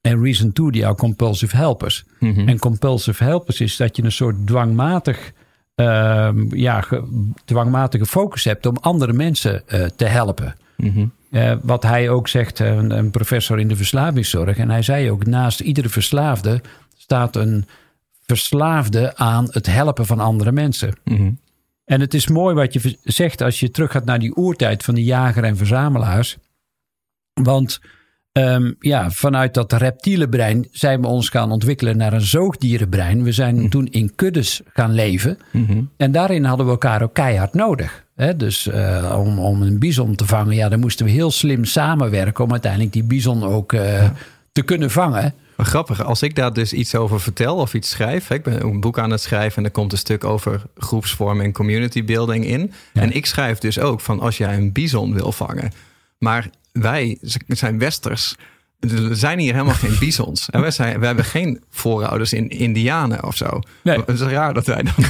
En 0.00 0.22
reason 0.22 0.52
two, 0.52 0.70
they 0.70 0.84
are 0.86 0.94
compulsive 0.94 1.56
helpers. 1.56 2.04
Mhm. 2.20 2.48
En 2.48 2.58
compulsive 2.58 3.24
helpers 3.24 3.60
is 3.60 3.76
dat 3.76 3.96
je 3.96 4.02
een 4.02 4.12
soort 4.12 4.46
dwangmatig, 4.46 5.32
ehm, 5.74 6.56
ja, 6.56 6.80
ge- 6.80 7.30
dwangmatige 7.44 8.06
focus 8.06 8.44
hebt 8.44 8.66
om 8.66 8.76
andere 8.80 9.12
mensen 9.12 9.68
eh, 9.68 9.84
te 9.96 10.04
helpen. 10.04 10.54
Mhm. 10.76 11.06
Eh, 11.34 11.56
wat 11.62 11.82
hij 11.82 12.08
ook 12.08 12.28
zegt, 12.28 12.60
eh, 12.60 12.76
een, 12.76 12.90
een 12.90 13.10
professor 13.10 13.58
in 13.58 13.68
de 13.68 13.76
verslavingszorg. 13.76 14.56
En 14.56 14.70
hij 14.70 14.82
zei 14.82 15.10
ook, 15.10 15.26
naast 15.26 15.60
iedere 15.60 15.88
verslaafde 15.88 16.60
staat 16.96 17.36
een 17.36 17.66
verslaafde 18.26 19.16
aan 19.16 19.46
het 19.50 19.66
helpen 19.66 20.06
van 20.06 20.20
andere 20.20 20.52
mensen. 20.52 20.94
Mhm. 21.04 21.30
En 21.84 22.00
het 22.00 22.14
is 22.14 22.28
mooi 22.28 22.54
wat 22.54 22.72
je 22.72 22.98
zegt 23.02 23.40
als 23.40 23.60
je 23.60 23.70
teruggaat 23.70 24.04
naar 24.04 24.18
die 24.18 24.36
oertijd 24.36 24.82
van 24.82 24.94
de 24.94 25.04
jager 25.04 25.44
en 25.44 25.56
verzamelaars. 25.56 26.36
Want 27.32 27.80
ehm, 28.34 28.72
ja, 28.78 29.10
vanuit 29.10 29.54
dat 29.54 29.72
reptiele 29.72 30.28
brein 30.28 30.68
zijn 30.70 31.00
we 31.00 31.06
ons 31.06 31.28
gaan 31.28 31.52
ontwikkelen 31.52 31.96
naar 31.96 32.12
een 32.12 32.20
zoogdierenbrein. 32.20 33.22
We 33.22 33.32
zijn 33.32 33.68
toen 33.68 33.86
in 33.86 34.14
kuddes 34.14 34.60
gaan 34.72 34.92
leven. 34.92 35.38
Mhm. 35.50 35.82
En 35.96 36.12
daarin 36.12 36.44
hadden 36.44 36.66
we 36.66 36.72
elkaar 36.72 37.02
ook 37.02 37.14
keihard 37.14 37.54
nodig. 37.54 38.04
Dus 38.36 38.66
eh, 38.66 39.16
om, 39.18 39.38
om 39.38 39.62
een 39.62 39.78
bison 39.78 40.14
te 40.14 40.26
vangen, 40.26 40.54
ja, 40.54 40.68
dan 40.68 40.80
moesten 40.80 41.06
we 41.06 41.12
heel 41.12 41.30
slim 41.30 41.64
samenwerken 41.64 42.44
om 42.44 42.50
uiteindelijk 42.52 42.92
die 42.92 43.04
bison 43.04 43.44
ook 43.44 43.72
eh, 43.72 44.10
te 44.52 44.62
kunnen 44.62 44.90
vangen. 44.90 45.34
Maar 45.56 45.66
grappig, 45.66 46.04
als 46.04 46.22
ik 46.22 46.34
daar 46.34 46.52
dus 46.52 46.72
iets 46.72 46.94
over 46.94 47.20
vertel 47.20 47.56
of 47.56 47.74
iets 47.74 47.90
schrijf. 47.90 48.28
hè, 48.28 48.34
Ik 48.34 48.42
ben 48.42 48.62
een 48.64 48.80
boek 48.80 48.98
aan 48.98 49.10
het 49.10 49.20
schrijven 49.20 49.56
en 49.58 49.64
er 49.64 49.70
komt 49.70 49.92
een 49.92 49.98
stuk 49.98 50.24
over 50.24 50.62
groepsvorming 50.76 51.44
en 51.44 51.52
community 51.52 52.04
building 52.04 52.46
in. 52.46 52.72
Ja. 52.92 53.02
En 53.02 53.12
ik 53.12 53.26
schrijf 53.26 53.58
dus 53.58 53.78
ook 53.78 54.00
van 54.00 54.20
als 54.20 54.36
jij 54.36 54.56
een 54.56 54.72
bison 54.72 55.14
wil 55.14 55.32
vangen. 55.32 55.72
Maar 56.18 56.48
wij 56.80 57.18
zijn 57.46 57.78
westers. 57.78 58.34
Er 58.90 59.16
zijn 59.16 59.38
hier 59.38 59.52
helemaal 59.52 59.74
geen 59.74 59.96
bisons. 59.98 60.48
En 60.50 60.60
wij, 60.60 60.70
zijn, 60.70 60.98
wij 60.98 61.06
hebben 61.06 61.24
geen 61.24 61.60
voorouders 61.70 62.32
in 62.32 62.48
Indianen 62.48 63.24
of 63.24 63.36
zo. 63.36 63.60
Nee. 63.82 63.98
Het 64.06 64.20
is 64.20 64.20
raar 64.20 64.54
dat 64.54 64.66
wij 64.66 64.82
dan 64.82 65.04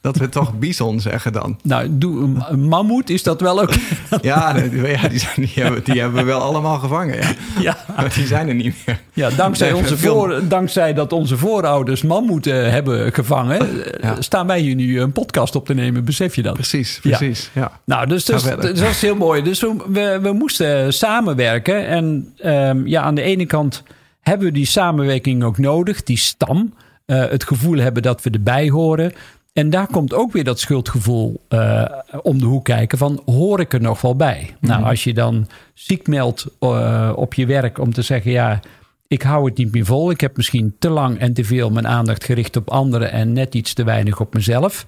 dat 0.00 0.16
we 0.16 0.28
toch 0.28 0.58
bison 0.58 1.00
zeggen 1.00 1.32
dan. 1.32 1.58
Nou, 1.62 1.86
doe, 1.90 2.28
mammoet 2.56 3.10
is 3.10 3.22
dat 3.22 3.40
wel 3.40 3.60
ook. 3.60 3.70
Ja, 4.22 4.52
die, 4.52 4.86
ja, 4.88 5.08
die, 5.08 5.18
zijn, 5.18 5.34
die, 5.36 5.50
hebben, 5.54 5.84
die 5.84 6.00
hebben 6.00 6.18
we 6.20 6.24
wel 6.24 6.40
allemaal 6.40 6.78
gevangen. 6.78 7.16
Ja. 7.16 7.28
ja. 7.60 7.76
Maar 7.96 8.12
die 8.14 8.26
zijn 8.26 8.48
er 8.48 8.54
niet 8.54 8.74
meer. 8.86 9.00
Ja, 9.12 9.30
dankzij, 9.30 9.72
onze 9.72 9.98
voor, 9.98 10.40
dankzij 10.48 10.94
dat 10.94 11.12
onze 11.12 11.36
voorouders 11.36 12.02
mammoeten 12.02 12.70
hebben 12.72 13.12
gevangen, 13.12 13.60
eh, 14.00 14.02
Ja. 14.10 14.20
staan 14.22 14.46
wij 14.46 14.60
hier 14.60 14.74
nu 14.74 15.00
een 15.00 15.12
podcast 15.12 15.56
op 15.56 15.66
te 15.66 15.74
nemen. 15.74 16.04
Besef 16.04 16.34
je 16.36 16.42
dat? 16.42 16.54
Precies, 16.54 16.98
precies. 17.02 17.50
Ja. 17.52 17.70
Nou, 17.84 18.06
dus 18.06 18.24
dat, 18.24 18.36
is- 18.36 18.42
Ga 18.42 18.48
verder. 18.48 18.74
dat 18.74 18.90
is 18.90 19.00
heel 19.02 19.16
mooi. 19.16 19.42
Dus 19.42 19.60
we, 19.60 19.74
we, 19.88 20.18
we 20.22 20.32
moesten 20.32 20.92
samenwerken. 20.94 21.86
En 21.86 22.32
ehm, 22.38 22.86
ja, 22.86 23.02
aan 23.02 23.13
de 23.14 23.22
ene 23.22 23.46
kant 23.46 23.82
hebben 24.20 24.46
we 24.46 24.52
die 24.52 24.66
samenwerking 24.66 25.44
ook 25.44 25.58
nodig, 25.58 26.02
die 26.02 26.18
stam. 26.18 26.74
Eh, 27.06 27.28
het 27.28 27.44
gevoel 27.44 27.78
hebben 27.78 28.02
dat 28.02 28.22
we 28.22 28.30
erbij 28.30 28.68
horen. 28.68 29.12
En 29.52 29.70
daar 29.70 29.86
komt 29.86 30.14
ook 30.14 30.32
weer 30.32 30.44
dat 30.44 30.60
schuldgevoel 30.60 31.40
eh, 31.48 31.84
om 32.22 32.38
de 32.38 32.44
hoek 32.44 32.64
kijken 32.64 32.98
van 32.98 33.22
hoor 33.24 33.60
ik 33.60 33.72
er 33.72 33.80
nog 33.80 34.00
wel 34.00 34.16
bij? 34.16 34.56
Nou, 34.60 34.84
als 34.84 35.04
je 35.04 35.14
dan 35.14 35.48
ziek 35.74 36.06
meldt 36.06 36.46
eh, 36.58 37.12
op 37.16 37.34
je 37.34 37.46
werk 37.46 37.78
om 37.78 37.92
te 37.92 38.02
zeggen 38.02 38.30
ja, 38.30 38.60
ik 39.06 39.22
hou 39.22 39.44
het 39.44 39.56
niet 39.56 39.72
meer 39.72 39.84
vol. 39.84 40.10
Ik 40.10 40.20
heb 40.20 40.36
misschien 40.36 40.76
te 40.78 40.88
lang 40.88 41.18
en 41.18 41.34
te 41.34 41.44
veel 41.44 41.70
mijn 41.70 41.86
aandacht 41.86 42.24
gericht 42.24 42.56
op 42.56 42.70
anderen 42.70 43.10
en 43.12 43.32
net 43.32 43.54
iets 43.54 43.74
te 43.74 43.84
weinig 43.84 44.20
op 44.20 44.34
mezelf. 44.34 44.86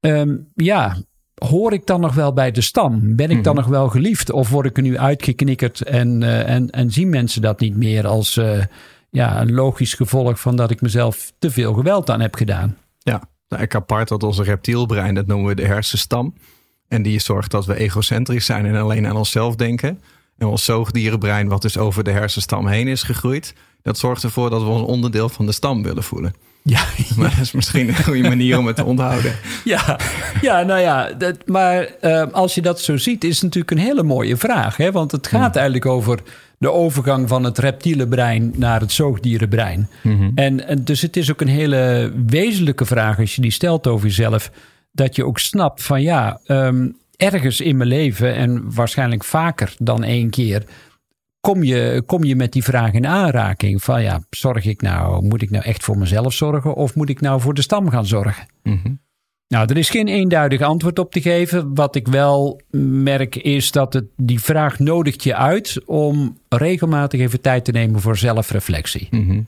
Ehm, 0.00 0.36
ja, 0.54 0.96
hoor 1.34 1.72
ik 1.72 1.86
dan 1.86 2.00
nog 2.00 2.14
wel 2.14 2.32
bij 2.32 2.50
de 2.50 2.60
stam? 2.60 3.16
Ben 3.16 3.30
ik 3.30 3.44
dan 3.44 3.54
nog 3.54 3.66
wel 3.66 3.88
geliefd? 3.88 4.30
Of 4.30 4.48
word 4.48 4.66
ik 4.66 4.76
er 4.76 4.82
nu 4.82 4.98
uitgeknikkerd 4.98 5.82
en, 5.82 6.22
eh, 6.22 6.54
en, 6.54 6.70
en 6.70 6.90
zien 6.90 7.08
mensen 7.08 7.42
dat 7.42 7.60
niet 7.60 7.76
meer 7.76 8.06
als 8.06 8.36
eh, 8.36 8.62
ja, 9.10 9.40
een 9.40 9.52
logisch 9.52 9.94
gevolg 9.94 10.40
van 10.40 10.56
dat 10.56 10.70
ik 10.70 10.80
mezelf 10.80 11.32
te 11.38 11.50
veel 11.50 11.72
geweld 11.74 12.10
aan 12.10 12.20
heb 12.20 12.34
gedaan? 12.34 12.76
Ja, 12.98 13.22
nou, 13.48 13.62
ik 13.62 13.74
apart 13.74 14.08
dat 14.08 14.22
onze 14.22 14.42
reptielbrein, 14.42 15.14
dat 15.14 15.26
noemen 15.26 15.48
we 15.48 15.54
de 15.54 15.66
hersenstam. 15.66 16.34
En 16.88 17.02
die 17.02 17.20
zorgt 17.20 17.50
dat 17.50 17.66
we 17.66 17.76
egocentrisch 17.76 18.46
zijn 18.46 18.66
en 18.66 18.76
alleen 18.76 19.06
aan 19.06 19.16
onszelf 19.16 19.56
denken. 19.56 20.00
En 20.38 20.46
ons 20.46 20.64
zoogdierenbrein, 20.64 21.48
wat 21.48 21.62
dus 21.62 21.78
over 21.78 22.04
de 22.04 22.10
hersenstam 22.10 22.66
heen 22.66 22.88
is 22.88 23.02
gegroeid, 23.02 23.54
dat 23.84 23.98
zorgt 23.98 24.22
ervoor 24.22 24.50
dat 24.50 24.62
we 24.62 24.68
ons 24.68 24.82
onderdeel 24.82 25.28
van 25.28 25.46
de 25.46 25.52
stam 25.52 25.82
willen 25.82 26.02
voelen. 26.02 26.34
Ja, 26.62 26.84
Maar 27.16 27.30
dat 27.30 27.40
is 27.40 27.52
misschien 27.52 27.88
een 27.88 28.04
goede 28.04 28.28
manier 28.28 28.58
om 28.58 28.66
het 28.66 28.76
te 28.76 28.84
onthouden. 28.84 29.34
ja, 29.64 29.98
ja 30.40 30.62
nou 30.62 30.80
ja, 30.80 31.12
dat, 31.12 31.46
maar 31.46 31.86
eh, 32.00 32.32
als 32.32 32.54
je 32.54 32.62
dat 32.62 32.80
zo 32.80 32.96
ziet, 32.96 33.24
is 33.24 33.34
het 33.34 33.42
natuurlijk 33.42 33.70
een 33.70 33.86
hele 33.86 34.02
mooie 34.02 34.36
vraag. 34.36 34.76
Hè? 34.76 34.92
Want 34.92 35.12
het 35.12 35.26
gaat 35.26 35.56
eigenlijk 35.56 35.86
over 35.86 36.18
de 36.58 36.72
overgang 36.72 37.28
van 37.28 37.44
het 37.44 37.58
reptiele 37.58 38.08
brein 38.08 38.52
naar 38.56 38.80
het 38.80 38.92
zoogdierenbrein. 38.92 39.88
En, 40.34 40.66
en 40.66 40.84
dus 40.84 41.00
het 41.00 41.16
is 41.16 41.30
ook 41.30 41.40
een 41.40 41.48
hele 41.48 42.12
wezenlijke 42.26 42.84
vraag 42.84 43.18
als 43.18 43.34
je 43.34 43.40
die 43.40 43.50
stelt 43.50 43.86
over 43.86 44.06
jezelf. 44.06 44.50
Dat 44.92 45.16
je 45.16 45.26
ook 45.26 45.38
snapt 45.38 45.82
van 45.82 46.02
ja, 46.02 46.40
ehm, 46.46 46.88
ergens 47.16 47.60
in 47.60 47.76
mijn 47.76 47.88
leven 47.88 48.34
en 48.34 48.74
waarschijnlijk 48.74 49.24
vaker 49.24 49.74
dan 49.78 50.04
één 50.04 50.30
keer. 50.30 50.64
Kom 51.44 51.62
je, 51.62 52.02
kom 52.06 52.24
je 52.24 52.36
met 52.36 52.52
die 52.52 52.62
vraag 52.62 52.92
in 52.92 53.06
aanraking 53.06 53.82
van 53.82 54.02
ja, 54.02 54.22
zorg 54.30 54.64
ik 54.64 54.82
nou, 54.82 55.26
moet 55.26 55.42
ik 55.42 55.50
nou 55.50 55.64
echt 55.64 55.84
voor 55.84 55.98
mezelf 55.98 56.32
zorgen 56.32 56.74
of 56.74 56.94
moet 56.94 57.08
ik 57.08 57.20
nou 57.20 57.40
voor 57.40 57.54
de 57.54 57.62
stam 57.62 57.90
gaan 57.90 58.06
zorgen? 58.06 58.46
Mhm. 58.62 58.94
Nou, 59.48 59.66
er 59.70 59.76
is 59.76 59.90
geen 59.90 60.08
eenduidig 60.08 60.60
antwoord 60.60 60.98
op 60.98 61.12
te 61.12 61.20
geven. 61.20 61.74
Wat 61.74 61.94
ik 61.94 62.08
wel 62.08 62.60
merk 62.80 63.36
is 63.36 63.70
dat 63.70 63.92
het, 63.92 64.04
die 64.16 64.40
vraag 64.40 64.78
nodigt 64.78 65.22
je 65.22 65.36
uit 65.36 65.80
om 65.86 66.38
regelmatig 66.48 67.20
even 67.20 67.40
tijd 67.40 67.64
te 67.64 67.72
nemen 67.72 68.00
voor 68.00 68.16
zelfreflectie. 68.16 69.08
Mhm. 69.10 69.40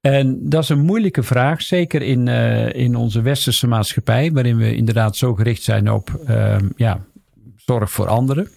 En 0.00 0.48
dat 0.48 0.62
is 0.62 0.68
een 0.68 0.84
moeilijke 0.84 1.22
vraag, 1.22 1.62
zeker 1.62 2.02
in, 2.02 2.28
eh, 2.28 2.74
in 2.74 2.96
onze 2.96 3.22
westerse 3.22 3.66
maatschappij, 3.66 4.32
waarin 4.32 4.56
we 4.56 4.76
inderdaad 4.76 5.16
zo 5.16 5.34
gericht 5.34 5.62
zijn 5.62 5.90
op 5.90 6.20
ehm, 6.26 6.68
ja, 6.76 7.04
zorg 7.56 7.90
voor 7.90 8.08
anderen. 8.08 8.48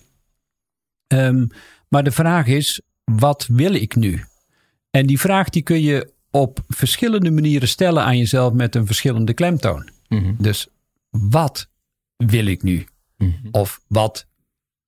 Ehm, 1.08 1.46
maar 1.90 2.04
de 2.04 2.12
vraag 2.12 2.48
is, 2.48 2.82
wat 3.04 3.48
wil 3.52 3.74
ik 3.74 3.96
nu? 3.96 4.24
En 4.92 5.06
die 5.06 5.20
vraag 5.20 5.50
die 5.50 5.62
kun 5.62 5.82
je 5.82 6.12
op 6.32 6.60
verschillende 6.68 7.32
manieren 7.32 7.68
stellen 7.68 8.04
aan 8.04 8.18
jezelf 8.18 8.54
met 8.54 8.76
een 8.76 8.86
verschillende 8.86 9.34
klemtoon. 9.34 9.90
Mhm. 10.08 10.34
Dus 10.38 10.68
wat 11.10 11.68
wil 12.16 12.46
ik 12.46 12.64
nu? 12.64 12.86
Mhm. 13.18 13.32
Of 13.52 13.82
wat 13.88 14.28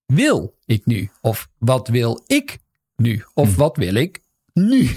wil 0.05 0.55
ik 0.65 0.85
nu? 0.85 1.09
Of 1.21 1.49
wat 1.57 1.87
wil 1.87 2.23
ik 2.27 2.57
nu? 2.95 3.23
Of 3.33 3.55
wat 3.55 3.77
wil 3.77 3.93
ik 3.93 4.21
nu? 4.53 4.89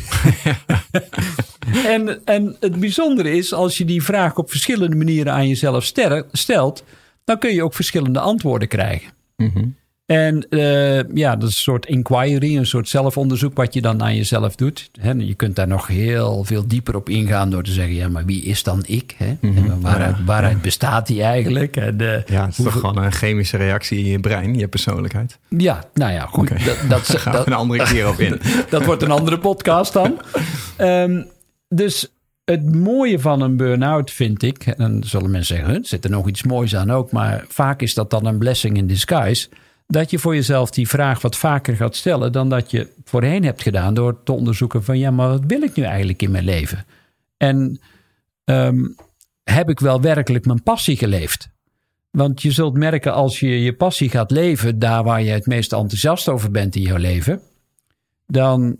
en, 1.94 2.24
en 2.24 2.56
het 2.60 2.80
bijzondere 2.80 3.30
is, 3.30 3.52
als 3.52 3.78
je 3.78 3.84
die 3.84 4.02
vraag 4.02 4.36
op 4.36 4.50
verschillende 4.50 4.96
manieren 4.96 5.32
aan 5.32 5.48
jezelf 5.48 5.84
stelt, 6.32 6.84
dan 7.24 7.38
kun 7.38 7.54
je 7.54 7.62
ook 7.62 7.74
verschillende 7.74 8.20
antwoorden 8.20 8.68
krijgen. 8.68 9.12
Mhm. 9.36 9.68
En 10.06 10.48
eh, 10.48 11.02
ja, 11.14 11.36
dat 11.36 11.48
is 11.48 11.54
een 11.56 11.62
soort 11.62 11.86
inquiry, 11.86 12.56
een 12.56 12.66
soort 12.66 12.88
zelfonderzoek 12.88 13.56
wat 13.56 13.74
je 13.74 13.80
dan 13.82 14.02
aan 14.02 14.16
jezelf 14.16 14.54
doet. 14.56 14.90
Hè, 15.00 15.10
je 15.10 15.34
kunt 15.34 15.56
daar 15.56 15.68
nog 15.68 15.86
heel 15.86 16.44
veel 16.44 16.66
dieper 16.66 16.96
op 16.96 17.08
ingaan 17.08 17.50
door 17.50 17.62
te 17.62 17.72
zeggen, 17.72 17.94
ja, 17.94 18.08
maar 18.08 18.24
wie 18.24 18.42
is 18.42 18.62
dan 18.62 18.82
ik? 18.86 19.14
Hè? 19.16 19.36
En 19.40 19.80
waaruit, 19.80 20.16
waaruit 20.24 20.62
bestaat 20.62 21.06
die 21.06 21.22
eigenlijk? 21.22 21.76
En, 21.76 22.00
eh, 22.00 22.24
Ja, 22.26 22.44
het 22.46 22.58
is 22.58 22.64
toch 22.64 22.72
gewoon 22.72 22.96
een 22.98 23.12
chemische 23.12 23.56
reactie 23.56 23.98
in 23.98 24.04
je 24.04 24.20
brein, 24.20 24.54
je 24.58 24.68
persoonlijkheid. 24.68 25.38
ja, 25.48 25.84
nou 25.94 26.12
ja, 26.12 26.26
goed. 26.26 26.50
Oké. 26.50 26.64
Dat, 26.64 26.78
dat, 26.88 27.06
Daar 27.06 27.18
gaan 27.20 27.32
we 27.32 27.38
dat- 27.38 27.46
een 27.46 27.52
andere 27.52 27.84
keer 27.84 28.08
op 28.08 28.18
in. 28.18 28.40
dat 28.70 28.84
wordt 28.84 29.02
een 29.02 29.10
andere 29.10 29.38
podcast 29.38 29.92
dan. 29.92 30.20
Ehm, 30.76 31.22
dus 31.68 32.12
het 32.44 32.74
mooie 32.74 33.18
van 33.18 33.40
een 33.40 33.56
burn-out 33.56 34.10
vind 34.10 34.42
ik, 34.42 34.66
en 34.66 34.74
dan 34.76 35.02
zullen 35.06 35.30
mensen 35.30 35.56
zeggen, 35.56 35.74
"Huh, 35.74 35.84
zit 35.84 36.04
er 36.04 36.10
nog 36.10 36.28
iets 36.28 36.42
moois 36.42 36.76
aan 36.76 36.90
ook, 36.90 37.12
maar 37.12 37.44
vaak 37.48 37.82
is 37.82 37.94
dat 37.94 38.10
dan 38.10 38.26
een 38.26 38.38
blessing 38.38 38.76
in 38.76 38.86
disguise, 38.86 39.48
dat 39.92 40.10
je 40.10 40.18
voor 40.18 40.34
jezelf 40.34 40.70
die 40.70 40.88
vraag 40.88 41.20
wat 41.22 41.36
vaker 41.36 41.76
gaat 41.76 41.96
stellen 41.96 42.32
dan 42.32 42.48
dat 42.48 42.70
je 42.70 42.88
voorheen 43.04 43.44
hebt 43.44 43.62
gedaan 43.62 43.94
door 43.94 44.22
te 44.22 44.32
onderzoeken 44.32 44.84
van 44.84 44.98
ja, 44.98 45.10
maar 45.10 45.28
wat 45.28 45.44
wil 45.46 45.62
ik 45.62 45.74
nu 45.74 45.82
eigenlijk 45.82 46.22
in 46.22 46.30
mijn 46.30 46.44
leven? 46.44 46.84
En 47.36 47.80
ehm, 48.44 48.80
heb 49.44 49.68
ik 49.68 49.80
wel 49.80 50.00
werkelijk 50.00 50.44
mijn 50.46 50.62
passie 50.62 50.96
geleefd? 50.96 51.48
Want 52.10 52.42
je 52.42 52.50
zult 52.50 52.76
merken 52.76 53.12
als 53.12 53.40
je 53.40 53.62
je 53.62 53.74
passie 53.74 54.10
gaat 54.10 54.30
leven, 54.30 54.78
daar 54.78 55.04
waar 55.04 55.22
je 55.22 55.30
het 55.30 55.46
meest 55.46 55.72
enthousiast 55.72 56.28
over 56.28 56.50
bent 56.50 56.76
in 56.76 56.82
jouw 56.82 56.96
leven, 56.96 57.40
dan, 58.26 58.76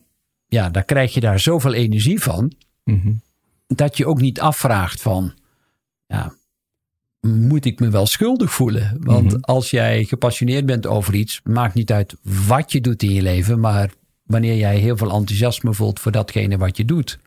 ja, 0.47 0.71
dan 0.71 0.85
krijg 0.85 1.15
je 1.15 1.21
daar 1.21 1.41
zoveel 1.41 1.75
energie 1.75 2.21
van, 2.21 2.53
Mhm. 2.85 3.13
dat 3.67 3.97
je 3.97 4.07
ook 4.07 4.21
niet 4.21 4.41
afvraagt 4.41 5.03
van, 5.03 5.33
ja, 6.07 6.35
moet 7.27 7.65
ik 7.65 7.81
me 7.81 7.91
wel 7.91 8.07
schuldig 8.07 8.53
voelen? 8.53 8.97
Want 9.01 9.33
Mhm. 9.33 9.41
als 9.41 9.71
jij 9.71 10.05
gepassioneerd 10.05 10.67
bent 10.67 10.87
over 10.87 11.15
iets, 11.15 11.41
maakt 11.45 11.75
niet 11.75 11.93
uit 11.93 12.15
wat 12.47 12.73
je 12.73 12.81
doet 12.81 13.03
in 13.03 13.13
je 13.13 13.23
leven, 13.23 13.61
maar 13.61 13.91
wanneer 14.23 14.57
jij 14.57 14.77
heel 14.79 14.97
veel 14.97 15.11
enthousiasme 15.11 15.75
voelt 15.75 16.01
voor 16.01 16.13
datgene 16.13 16.57
wat 16.59 16.77
je 16.77 16.85
doet, 16.85 17.19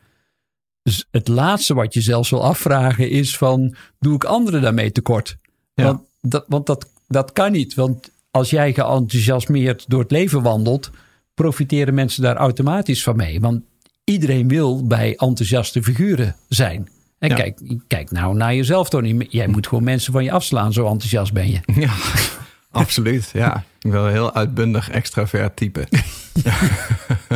Dus 0.83 1.07
het 1.11 1.27
laatste 1.27 1.73
wat 1.73 1.93
je 1.93 2.01
zelfs 2.01 2.29
wil 2.29 2.43
afvragen 2.43 3.09
is 3.09 3.37
van, 3.37 3.75
doe 3.99 4.15
ik 4.15 4.23
anderen 4.23 4.61
daarmee 4.61 4.91
tekort? 4.91 5.37
Ja. 5.73 5.83
Want, 5.83 6.01
dat, 6.21 6.45
want 6.47 6.65
dat, 6.65 6.89
dat 7.07 7.31
kan 7.31 7.51
niet. 7.51 7.73
Want 7.73 8.09
als 8.31 8.49
jij 8.49 8.73
geenthousiasmeerd 8.73 9.85
door 9.87 9.99
het 10.01 10.11
leven 10.11 10.41
wandelt, 10.41 10.89
profiteren 11.33 11.93
mensen 11.93 12.21
daar 12.23 12.35
automatisch 12.35 13.03
van 13.03 13.15
mee. 13.15 13.39
Want 13.39 13.61
iedereen 14.03 14.47
wil 14.47 14.87
bij 14.87 15.15
enthousiaste 15.15 15.83
figuren 15.83 16.35
zijn. 16.49 16.89
En 17.19 17.29
Ja. 17.29 17.35
kijk, 17.35 17.59
kijk 17.87 18.11
nou 18.11 18.35
naar 18.35 18.55
jezelf, 18.55 18.89
Tony. 18.89 19.27
Jij 19.29 19.47
moet 19.47 19.67
gewoon 19.67 19.83
mensen 19.83 20.13
van 20.13 20.23
je 20.23 20.31
afslaan, 20.31 20.73
zo 20.73 20.87
enthousiast 20.87 21.33
ben 21.33 21.51
je. 21.51 21.59
Ja, 21.65 21.93
absoluut. 22.81 23.29
Ja, 23.33 23.63
ik 23.79 23.91
ben 23.91 24.01
een 24.01 24.11
heel 24.11 24.33
uitbundig 24.33 24.89
extravert 24.89 25.55
type. 25.55 25.87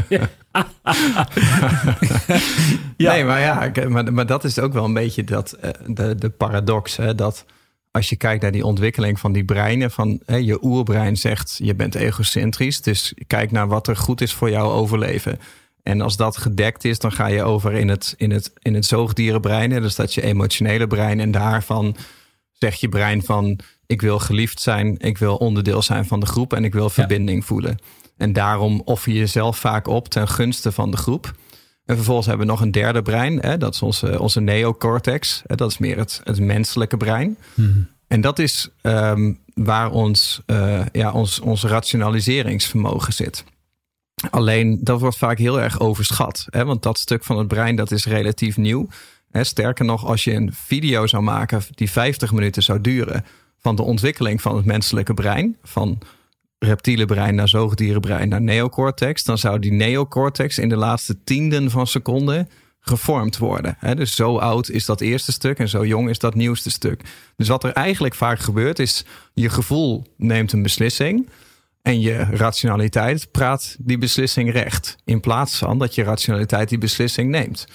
Ja. 0.09 0.29
Nee, 2.97 3.23
maar 3.23 3.39
ja, 3.39 3.71
maar, 3.87 4.13
maar 4.13 4.25
dat 4.25 4.43
is 4.43 4.59
ook 4.59 4.73
wel 4.73 4.85
een 4.85 4.93
beetje 4.93 5.23
dat, 5.23 5.51
eh, 5.51 5.69
de, 5.87 6.15
de 6.15 6.29
paradox. 6.29 6.97
Hè, 6.97 7.15
dat 7.15 7.45
als 7.91 8.09
je 8.09 8.15
kijkt 8.15 8.41
naar 8.41 8.51
die 8.51 8.65
ontwikkeling 8.65 9.19
van 9.19 9.31
die 9.31 9.43
breinen, 9.45 9.91
van 9.91 10.19
hè, 10.25 10.35
je 10.35 10.63
oerbrein 10.63 11.17
zegt 11.17 11.55
je 11.63 11.75
bent 11.75 11.95
egocentrisch, 11.95 12.81
dus 12.81 13.13
kijk 13.27 13.51
naar 13.51 13.67
wat 13.67 13.87
er 13.87 13.95
goed 13.97 14.21
is 14.21 14.33
voor 14.33 14.49
jouw 14.49 14.69
overleven. 14.71 15.39
En 15.89 16.01
als 16.01 16.17
dat 16.17 16.37
gedekt 16.37 16.83
is, 16.85 16.99
dan 16.99 17.11
ga 17.11 17.27
je 17.27 17.43
over 17.43 17.73
in 17.73 17.87
het, 17.87 18.13
in 18.17 18.31
het, 18.31 18.51
in 18.59 18.73
het 18.73 18.85
zoogdierenbrein. 18.85 19.69
Dus 19.69 19.95
dat 19.95 20.13
je 20.13 20.21
emotionele 20.21 20.87
brein. 20.87 21.19
En 21.19 21.31
daarvan 21.31 21.95
zegt 22.51 22.79
je 22.79 22.89
brein 22.89 23.23
van 23.23 23.59
ik 23.85 24.01
wil 24.01 24.19
geliefd 24.19 24.61
zijn, 24.61 24.99
ik 24.99 25.17
wil 25.17 25.35
onderdeel 25.35 25.81
zijn 25.81 26.05
van 26.05 26.19
de 26.19 26.25
groep 26.25 26.53
en 26.53 26.63
ik 26.63 26.73
wil 26.73 26.89
verbinding 26.89 27.45
voelen. 27.45 27.77
En 28.17 28.33
daarom 28.33 28.81
offer 28.85 29.11
je 29.11 29.17
jezelf 29.19 29.57
vaak 29.57 29.87
op 29.87 30.07
ten 30.07 30.27
gunste 30.27 30.71
van 30.71 30.91
de 30.91 30.97
groep. 30.97 31.33
En 31.85 31.95
vervolgens 31.95 32.27
hebben 32.27 32.45
we 32.45 32.51
nog 32.51 32.61
een 32.61 32.71
derde 32.71 33.01
brein. 33.01 33.39
Hè, 33.39 33.57
dat 33.57 33.73
is 33.73 33.81
onze, 33.81 34.19
onze 34.19 34.41
neocortex. 34.41 35.41
Hè, 35.45 35.55
dat 35.55 35.71
is 35.71 35.77
meer 35.77 35.97
het, 35.97 36.21
het 36.23 36.39
menselijke 36.39 36.97
brein. 36.97 37.37
En 38.07 38.21
dat 38.21 38.39
is 38.39 38.69
ehm, 38.81 39.33
waar 39.53 39.91
ons, 39.91 40.41
eh, 40.45 40.81
ja, 40.91 41.11
ons, 41.11 41.39
ons 41.39 41.63
rationaliseringsvermogen 41.63 43.13
zit. 43.13 43.43
Alleen 44.29 44.79
dat 44.81 44.99
wordt 44.99 45.17
vaak 45.17 45.37
heel 45.37 45.61
erg 45.61 45.79
overschat. 45.79 46.45
Hè, 46.49 46.65
want 46.65 46.83
dat 46.83 46.99
stuk 46.99 47.23
van 47.23 47.37
het 47.37 47.47
brein 47.47 47.75
dat 47.75 47.91
is 47.91 48.05
relatief 48.05 48.57
nieuw. 48.57 48.87
Hè, 49.31 49.43
sterker 49.43 49.85
nog, 49.85 50.05
als 50.05 50.23
je 50.23 50.33
een 50.33 50.53
video 50.53 51.07
zou 51.07 51.23
maken 51.23 51.61
die 51.75 51.91
50 51.91 52.31
minuten 52.31 52.63
zou 52.63 52.81
duren 52.81 53.25
van 53.57 53.75
de 53.75 53.81
ontwikkeling 53.81 54.41
van 54.41 54.55
het 54.55 54.65
menselijke 54.65 55.13
brein, 55.13 55.57
van 55.63 56.01
reptiele 56.59 57.05
brein 57.05 57.35
naar 57.35 57.49
zoogdierenbrein 57.49 58.29
naar 58.29 58.41
neocortex, 58.41 59.23
dan 59.23 59.37
zou 59.37 59.59
die 59.59 59.71
neocortex 59.71 60.57
in 60.57 60.69
de 60.69 60.75
laatste 60.75 61.23
tienden 61.23 61.71
van 61.71 61.87
seconden 61.87 62.49
gevormd 62.79 63.37
worden. 63.37 63.77
Dus 63.95 64.15
zo 64.15 64.37
oud 64.37 64.69
is 64.69 64.85
dat 64.85 65.01
eerste 65.01 65.31
stuk 65.31 65.59
en 65.59 65.69
zo 65.69 65.85
jong 65.85 66.09
is 66.09 66.19
dat 66.19 66.35
nieuwste 66.35 66.69
stuk. 66.69 67.03
Dus 67.35 67.47
wat 67.47 67.63
er 67.63 67.71
eigenlijk 67.71 68.15
vaak 68.15 68.39
gebeurt 68.39 68.79
is, 68.79 69.05
je 69.33 69.49
gevoel 69.49 70.05
neemt 70.17 70.51
een 70.51 70.63
beslissing 70.63 71.29
en 71.81 72.01
je 72.01 72.15
rationaliteit 72.17 73.31
praat 73.31 73.75
die 73.79 73.97
beslissing 73.97 74.51
recht. 74.51 74.95
In 75.05 75.19
plaats 75.19 75.57
van 75.57 75.79
dat 75.79 75.95
je 75.95 76.03
rationaliteit 76.03 76.69
die 76.69 76.77
beslissing 76.77 77.29
neemt. 77.29 77.67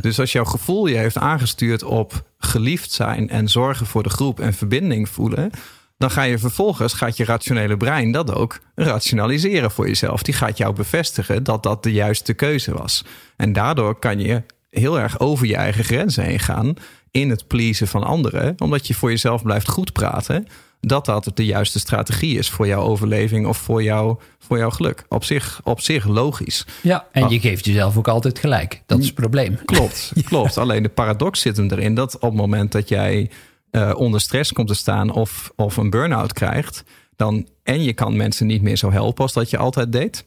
Dus 0.00 0.20
als 0.20 0.32
jouw 0.32 0.44
gevoel 0.44 0.86
je 0.86 0.96
heeft 0.96 1.18
aangestuurd 1.18 1.82
op 1.82 2.24
geliefd 2.38 2.92
zijn 2.92 3.30
en 3.30 3.48
zorgen 3.48 3.86
voor 3.86 4.02
de 4.02 4.08
groep 4.10 4.40
en 4.40 4.54
verbinding 4.54 5.08
voelen. 5.08 5.50
Dan 5.98 6.10
ga 6.10 6.22
je 6.22 6.38
vervolgens, 6.38 6.92
gaat 6.92 7.16
je 7.16 7.24
rationele 7.24 7.76
brein 7.76 8.12
dat 8.12 8.34
ook 8.34 8.58
rationaliseren 8.74 9.70
voor 9.70 9.86
jezelf. 9.86 10.22
Die 10.22 10.34
gaat 10.34 10.58
jou 10.58 10.74
bevestigen 10.74 11.42
dat 11.42 11.62
dat 11.62 11.82
de 11.82 11.92
juiste 11.92 12.34
keuze 12.34 12.72
was. 12.72 13.04
En 13.36 13.52
daardoor 13.52 13.98
kan 13.98 14.20
je 14.20 14.42
heel 14.70 15.00
erg 15.00 15.20
over 15.20 15.46
je 15.46 15.56
eigen 15.56 15.84
grenzen 15.84 16.24
heen 16.24 16.38
gaan 16.38 16.74
in 17.10 17.30
het 17.30 17.46
pleasen 17.46 17.88
van 17.88 18.02
anderen. 18.02 18.54
Omdat 18.58 18.86
je 18.86 18.94
voor 18.94 19.10
jezelf 19.10 19.42
blijft 19.42 19.68
goed 19.68 19.92
praten 19.92 20.46
dat 20.86 21.04
dat 21.04 21.30
de 21.34 21.44
juiste 21.44 21.78
strategie 21.78 22.38
is 22.38 22.50
voor 22.50 22.66
jouw 22.66 22.82
overleving 22.82 23.46
of 23.46 23.58
voor, 23.58 23.82
jou, 23.82 24.16
voor 24.38 24.58
jouw 24.58 24.70
geluk. 24.70 25.04
Op 25.08 25.24
zich, 25.24 25.60
op 25.64 25.80
zich 25.80 26.04
logisch. 26.04 26.66
Ja, 26.82 27.06
en 27.12 27.28
je 27.28 27.40
geeft 27.40 27.64
jezelf 27.64 27.96
ook 27.96 28.08
altijd 28.08 28.38
gelijk. 28.38 28.82
Dat 28.86 28.98
is 28.98 29.06
het 29.06 29.14
probleem. 29.14 29.58
Klopt, 29.64 30.12
klopt. 30.24 30.58
Alleen 30.62 30.82
de 30.82 30.88
paradox 30.88 31.40
zit 31.40 31.56
hem 31.56 31.70
erin 31.70 31.94
dat 31.94 32.14
op 32.14 32.20
het 32.20 32.34
moment 32.34 32.72
dat 32.72 32.88
jij 32.88 33.30
eh, 33.70 33.92
onder 33.96 34.20
stress 34.20 34.52
komt 34.52 34.68
te 34.68 34.74
staan 34.74 35.10
of, 35.10 35.50
of 35.56 35.76
een 35.76 35.90
burn-out 35.90 36.32
krijgt, 36.32 36.84
dan 37.16 37.48
en 37.62 37.82
je 37.82 37.92
kan 37.92 38.16
mensen 38.16 38.46
niet 38.46 38.62
meer 38.62 38.76
zo 38.76 38.90
helpen 38.90 39.22
als 39.22 39.32
dat 39.32 39.50
je 39.50 39.56
altijd 39.58 39.92
deed. 39.92 40.24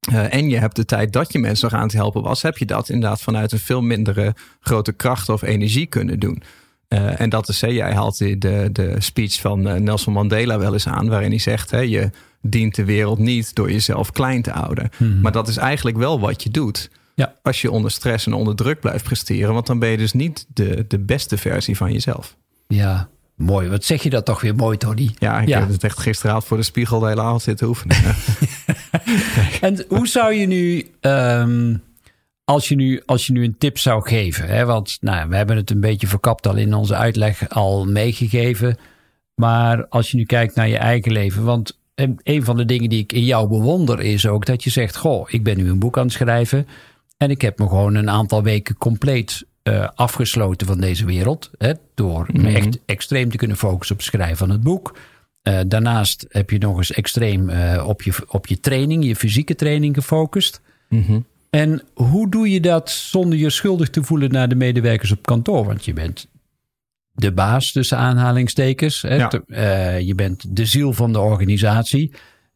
eh, 0.00 0.34
en 0.34 0.48
je 0.48 0.58
hebt 0.58 0.76
de 0.76 0.84
tijd 0.84 1.12
dat 1.12 1.32
je 1.32 1.38
mensen 1.38 1.68
nog 1.70 1.78
aan 1.78 1.86
het 1.86 1.92
helpen 1.96 2.22
was, 2.22 2.42
heb 2.42 2.58
je 2.58 2.66
dat 2.66 2.88
inderdaad 2.88 3.20
vanuit 3.20 3.52
een 3.52 3.58
veel 3.58 3.82
mindere 3.82 4.34
grote 4.60 4.92
kracht 4.92 5.28
of 5.28 5.42
energie 5.42 5.86
kunnen 5.86 6.18
doen. 6.20 6.42
Eh, 6.92 7.20
en 7.20 7.28
dat 7.30 7.48
is, 7.48 7.60
hè, 7.60 7.66
jij 7.66 7.92
haalt 7.94 8.18
de, 8.18 8.38
de, 8.72 8.94
speech 8.98 9.40
van 9.40 9.68
eh, 9.68 9.80
Nelson 9.80 10.12
Mandela 10.12 10.58
wel 10.58 10.72
eens 10.72 10.86
aan, 10.88 11.08
waarin 11.08 11.30
hij 11.30 11.38
zegt: 11.38 11.70
hè, 11.70 11.78
je 11.80 12.10
dient 12.42 12.74
de 12.74 12.84
wereld 12.84 13.18
niet 13.18 13.54
door 13.54 13.70
jezelf 13.72 14.12
klein 14.12 14.42
te 14.42 14.50
houden. 14.50 14.90
Maar 15.22 15.32
dat 15.32 15.48
is 15.48 15.56
eigenlijk 15.56 15.96
wel 15.96 16.20
wat 16.20 16.42
je 16.42 16.50
doet 16.50 16.90
Ja. 17.14 17.34
als 17.42 17.60
je 17.60 17.70
onder 17.70 17.90
stress 17.90 18.26
en 18.26 18.32
onder 18.32 18.56
druk 18.56 18.80
blijft 18.80 19.04
presteren. 19.04 19.52
Want 19.54 19.66
dan 19.66 19.78
ben 19.78 19.88
je 19.88 19.96
dus 19.96 20.12
niet 20.12 20.46
de, 20.54 20.84
de 20.88 20.98
beste 20.98 21.36
versie 21.36 21.76
van 21.76 21.92
jezelf. 21.92 22.36
Ja, 22.68 23.08
mooi. 23.36 23.68
Wat 23.68 23.84
zeg 23.84 24.02
je 24.02 24.10
dat 24.10 24.24
toch 24.24 24.40
weer 24.40 24.54
mooi, 24.54 24.76
Tony? 24.76 25.10
Ja, 25.18 25.40
ik 25.40 25.48
Ja. 25.48 25.58
heb 25.60 25.68
het 25.68 25.84
echt 25.84 25.98
gisteravond 25.98 26.44
voor 26.44 26.56
de 26.56 26.62
spiegel 26.62 27.00
de 27.00 27.06
hele 27.08 27.20
avond 27.22 27.42
zitten 27.42 27.66
oefenen. 27.68 27.96
En 29.60 29.84
hoe 29.88 30.06
zou 30.08 30.32
je 30.34 30.46
nu, 30.46 30.86
ehm, 31.00 31.74
als, 32.44 32.68
je 32.68 32.74
nu 32.74 33.02
als 33.06 33.26
je 33.26 33.32
nu 33.32 33.44
een 33.44 33.58
tip 33.58 33.78
zou 33.78 34.08
geven, 34.08 34.48
hè, 34.48 34.64
want 34.64 34.98
nou, 35.00 35.28
we 35.28 35.36
hebben 35.36 35.56
het 35.56 35.70
een 35.70 35.80
beetje 35.80 36.06
verkapt 36.06 36.46
al 36.46 36.56
in 36.56 36.74
onze 36.74 36.96
uitleg 36.96 37.48
al 37.48 37.84
meegegeven, 37.84 38.76
maar 39.34 39.86
als 39.88 40.10
je 40.10 40.16
nu 40.16 40.24
kijkt 40.24 40.54
naar 40.54 40.68
je 40.68 40.78
eigen 40.78 41.12
leven, 41.12 41.44
want 41.44 41.80
een 41.94 42.20
een 42.22 42.44
van 42.44 42.56
de 42.56 42.64
dingen 42.64 42.88
die 42.88 43.02
ik 43.02 43.12
in 43.12 43.24
jou 43.24 43.48
bewonder 43.48 44.00
is 44.00 44.26
ook 44.26 44.46
dat 44.46 44.64
je 44.64 44.70
zegt, 44.70 44.96
goh, 44.96 45.28
ik 45.30 45.44
ben 45.44 45.56
nu 45.56 45.70
een 45.70 45.78
boek 45.78 45.98
aan 45.98 46.04
het 46.04 46.12
schrijven 46.12 46.66
en 47.16 47.30
ik 47.30 47.40
heb 47.40 47.58
me 47.58 47.68
gewoon 47.68 47.94
een 47.94 48.10
aantal 48.10 48.42
weken 48.42 48.76
compleet 48.76 49.46
eh, 49.62 49.88
afgesloten 49.94 50.66
van 50.66 50.80
deze 50.80 51.04
wereld, 51.04 51.50
hè, 51.58 51.72
door 51.94 52.26
me 52.32 52.52
echt 52.52 52.78
extreem 52.86 53.30
te 53.30 53.36
kunnen 53.36 53.56
focussen 53.56 53.96
op 53.96 54.02
het 54.02 54.10
schrijven 54.10 54.36
van 54.36 54.50
het 54.50 54.62
boek. 54.62 54.96
Eh, 55.42 55.60
daarnaast 55.66 56.26
heb 56.28 56.50
je 56.50 56.58
nog 56.58 56.76
eens 56.76 56.92
extreem 56.92 57.48
eh, 57.48 57.88
op, 57.88 58.02
je, 58.02 58.12
op 58.26 58.46
je 58.46 58.60
training, 58.60 59.04
je 59.04 59.16
fysieke 59.16 59.54
training 59.54 59.94
gefocust. 59.94 60.60
En 61.56 61.82
hoe 61.94 62.30
doe 62.30 62.50
je 62.50 62.60
dat 62.60 62.90
zonder 62.90 63.38
je 63.38 63.50
schuldig 63.50 63.90
te 63.90 64.02
voelen 64.02 64.30
naar 64.30 64.48
de 64.48 64.54
medewerkers 64.54 65.10
op 65.12 65.26
kantoor? 65.26 65.64
Want 65.64 65.84
je 65.84 65.92
bent 65.92 66.28
de 67.12 67.32
baas 67.32 67.72
tussen 67.72 67.98
aanhalingstekens. 67.98 69.02
Hè? 69.02 69.14
Ja. 69.14 69.28
Te- 69.28 69.42
eh, 69.46 70.00
je 70.00 70.14
bent 70.14 70.56
de 70.56 70.66
ziel 70.66 70.92
van 70.92 71.12
de 71.12 71.18
organisatie. 71.18 72.12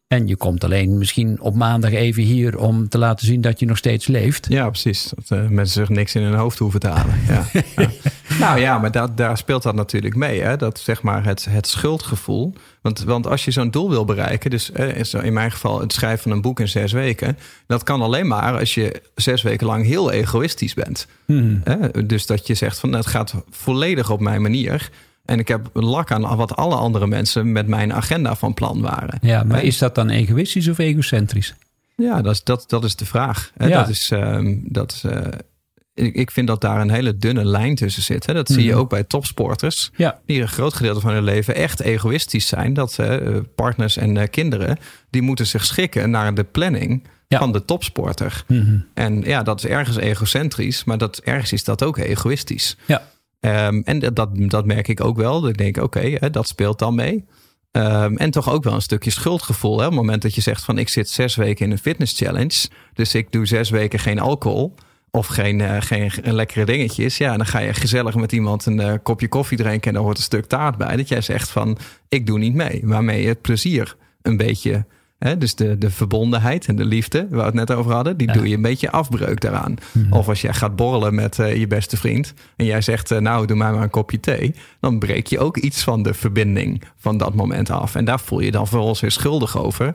En 0.07 0.27
je 0.27 0.35
komt 0.35 0.63
alleen 0.63 0.97
misschien 0.97 1.41
op 1.41 1.55
maandag 1.55 1.91
even 1.91 2.23
hier 2.23 2.57
om 2.57 2.89
te 2.89 2.97
laten 2.97 3.25
zien 3.25 3.41
dat 3.41 3.59
je 3.59 3.65
nog 3.65 3.77
steeds 3.77 4.07
leeft. 4.07 4.45
Ja, 4.49 4.69
precies. 4.69 5.13
Dat 5.15 5.39
eh, 5.39 5.47
mensen 5.47 5.85
zich 5.85 5.95
niks 5.95 6.15
in 6.15 6.21
hun 6.21 6.33
hoofd 6.33 6.57
hoeven 6.57 6.79
te 6.79 6.87
halen. 6.87 7.19
Ja. 7.27 7.45
Ja. 7.75 7.89
nou 8.39 8.59
ja, 8.59 8.77
maar 8.77 8.91
dat, 8.91 9.17
daar 9.17 9.37
speelt 9.37 9.63
dat 9.63 9.75
natuurlijk 9.75 10.15
mee. 10.15 10.41
Hè? 10.41 10.57
Dat 10.57 10.79
zeg 10.79 11.01
maar 11.01 11.25
het, 11.25 11.45
het 11.49 11.67
schuldgevoel. 11.67 12.53
Want, 12.81 13.03
want 13.03 13.27
als 13.27 13.45
je 13.45 13.51
zo'n 13.51 13.71
doel 13.71 13.89
wil 13.89 14.05
bereiken, 14.05 14.49
dus 14.49 14.71
eh, 14.71 15.23
in 15.23 15.33
mijn 15.33 15.51
geval 15.51 15.79
het 15.79 15.93
schrijven 15.93 16.19
van 16.19 16.31
een 16.31 16.41
boek 16.41 16.59
in 16.59 16.67
zes 16.67 16.91
weken, 16.91 17.37
dat 17.67 17.83
kan 17.83 18.01
alleen 18.01 18.27
maar 18.27 18.59
als 18.59 18.73
je 18.73 19.01
zes 19.15 19.41
weken 19.41 19.67
lang 19.67 19.85
heel 19.85 20.11
egoïstisch 20.11 20.73
bent. 20.73 21.07
Hè? 21.63 22.05
Dus 22.05 22.25
dat 22.25 22.47
je 22.47 22.53
zegt 22.53 22.79
van 22.79 22.89
nou, 22.89 23.01
het 23.01 23.11
gaat 23.11 23.33
volledig 23.49 24.09
op 24.09 24.19
mijn 24.19 24.41
manier. 24.41 24.89
En 25.27 25.39
ik 25.39 25.47
heb 25.47 25.69
lak 25.73 26.11
aan 26.11 26.35
wat 26.35 26.55
alle 26.55 26.75
andere 26.75 27.07
mensen 27.07 27.51
met 27.51 27.67
mijn 27.67 27.93
agenda 27.93 28.35
van 28.35 28.53
plan 28.53 28.81
waren. 28.81 29.19
Ja, 29.21 29.43
maar 29.43 29.63
is 29.63 29.77
dat 29.77 29.95
dan 29.95 30.09
egoïstisch 30.09 30.67
of 30.67 30.77
egocentrisch? 30.77 31.53
Ja, 31.95 32.21
dat 32.21 32.33
is, 32.33 32.43
dat, 32.43 32.63
dat 32.67 32.83
is 32.83 32.95
de 32.95 33.05
vraag. 33.05 33.51
Hè? 33.57 33.67
Ja. 33.67 33.79
Dat 33.79 33.89
is, 33.89 34.11
ehm, 34.11 34.55
dat 34.63 34.91
is, 34.91 35.03
eh, 35.03 35.21
ik, 35.93 36.15
ik 36.15 36.31
vind 36.31 36.47
dat 36.47 36.61
daar 36.61 36.81
een 36.81 36.89
hele 36.91 37.17
dunne 37.17 37.45
lijn 37.45 37.75
tussen 37.75 38.03
zit. 38.03 38.25
Hè? 38.25 38.33
Dat 38.33 38.49
zie 38.49 38.63
je 38.63 38.75
ook 38.75 38.89
bij 38.89 39.03
topsporters. 39.03 39.89
Ja. 39.95 40.19
Die 40.25 40.41
een 40.41 40.47
groot 40.47 40.73
gedeelte 40.73 40.99
van 40.99 41.13
hun 41.13 41.23
leven 41.23 41.55
echt 41.55 41.79
egoïstisch 41.79 42.47
zijn. 42.47 42.73
Dat 42.73 42.99
eh, 42.99 43.17
partners 43.55 43.97
en 43.97 44.17
eh, 44.17 44.29
kinderen, 44.29 44.77
die 45.09 45.21
moeten 45.21 45.47
zich 45.47 45.65
schikken 45.65 46.09
naar 46.09 46.33
de 46.33 46.43
planning 46.43 47.07
Ja. 47.27 47.39
van 47.39 47.51
de 47.51 47.65
topsporter. 47.65 48.43
Mhm. 48.47 48.77
En 48.93 49.21
ja, 49.21 49.43
dat 49.43 49.63
is 49.63 49.69
ergens 49.69 49.97
egocentrisch, 49.97 50.83
maar 50.83 50.97
dat, 50.97 51.17
ergens 51.17 51.51
is 51.53 51.63
dat 51.63 51.83
ook 51.83 51.97
egoïstisch. 51.97 52.77
Ja. 52.85 53.01
Ehm, 53.39 53.81
en 53.83 53.99
dat, 53.99 54.29
dat, 54.33 54.65
merk 54.65 54.87
ik 54.87 55.03
ook 55.03 55.17
wel. 55.17 55.47
Ik 55.47 55.57
denk, 55.57 55.77
oké, 55.77 56.29
dat 56.29 56.47
speelt 56.47 56.79
dan 56.79 56.95
mee. 56.95 57.25
Ehm, 57.71 58.15
en 58.15 58.31
toch 58.31 58.51
ook 58.51 58.63
wel 58.63 58.73
een 58.73 58.81
stukje 58.81 59.11
schuldgevoel. 59.11 59.79
Hè? 59.79 59.85
Op 59.85 59.91
het 59.91 59.99
moment 59.99 60.21
dat 60.21 60.35
je 60.35 60.41
zegt 60.41 60.63
van 60.63 60.77
ik 60.77 60.89
zit 60.89 61.09
zes 61.09 61.35
weken 61.35 61.65
in 61.65 61.71
een 61.71 61.77
fitness 61.77 62.17
challenge. 62.17 62.69
Dus 62.93 63.15
ik 63.15 63.31
doe 63.31 63.45
zes 63.45 63.69
weken 63.69 63.99
geen 63.99 64.19
alcohol. 64.19 64.75
Of 65.11 65.27
geen, 65.27 65.61
eh, 65.61 65.75
geen 65.79 66.11
lekkere 66.23 66.65
dingetjes. 66.65 67.17
Ja, 67.17 67.37
dan 67.37 67.45
ga 67.45 67.59
je 67.59 67.73
gezellig 67.73 68.15
met 68.15 68.31
iemand 68.31 68.65
een 68.65 68.79
eh, 68.79 68.93
kopje 69.03 69.27
koffie 69.27 69.57
drinken. 69.57 69.87
En 69.87 69.93
dan 69.93 70.03
hoort 70.03 70.17
een 70.17 70.23
stuk 70.23 70.45
taart 70.45 70.77
bij. 70.77 70.95
Dat 70.95 71.07
jij 71.07 71.21
zegt 71.21 71.49
van 71.49 71.77
ik 72.09 72.25
doe 72.25 72.39
niet 72.39 72.53
mee. 72.53 72.81
Waarmee 72.83 73.21
je 73.21 73.27
het 73.27 73.41
plezier 73.41 73.95
een 74.21 74.37
beetje 74.37 74.85
Hè, 75.19 75.37
dus 75.37 75.55
de, 75.55 75.77
de 75.77 75.89
verbondenheid 75.89 76.65
en 76.65 76.75
de 76.75 76.85
liefde, 76.85 77.27
waar 77.29 77.39
we 77.39 77.45
het 77.45 77.53
net 77.53 77.71
over 77.71 77.91
hadden, 77.91 78.17
die 78.17 78.31
doe 78.31 78.47
je 78.47 78.55
een 78.55 78.61
beetje 78.61 78.91
afbreuk 78.91 79.41
daaraan. 79.41 79.75
Mhm. 79.91 80.13
Of 80.13 80.27
als 80.27 80.41
jij 80.41 80.53
gaat 80.53 80.75
borrelen 80.75 81.15
met 81.15 81.39
eh, 81.39 81.55
je 81.55 81.67
beste 81.67 81.97
vriend 81.97 82.33
en 82.55 82.65
jij 82.65 82.81
zegt, 82.81 83.11
eh, 83.11 83.19
nou 83.19 83.45
doe 83.45 83.57
mij 83.57 83.71
maar 83.71 83.83
een 83.83 83.89
kopje 83.89 84.19
thee, 84.19 84.55
dan 84.79 84.99
breek 84.99 85.27
je 85.27 85.39
ook 85.39 85.57
iets 85.57 85.83
van 85.83 86.03
de 86.03 86.13
verbinding 86.13 86.83
van 86.95 87.17
dat 87.17 87.33
moment 87.33 87.69
af. 87.69 87.95
En 87.95 88.05
daar 88.05 88.19
voel 88.19 88.39
je 88.39 88.51
dan 88.51 88.67
vervolgens 88.67 88.99
weer 88.99 89.11
schuldig 89.11 89.57
over. 89.57 89.85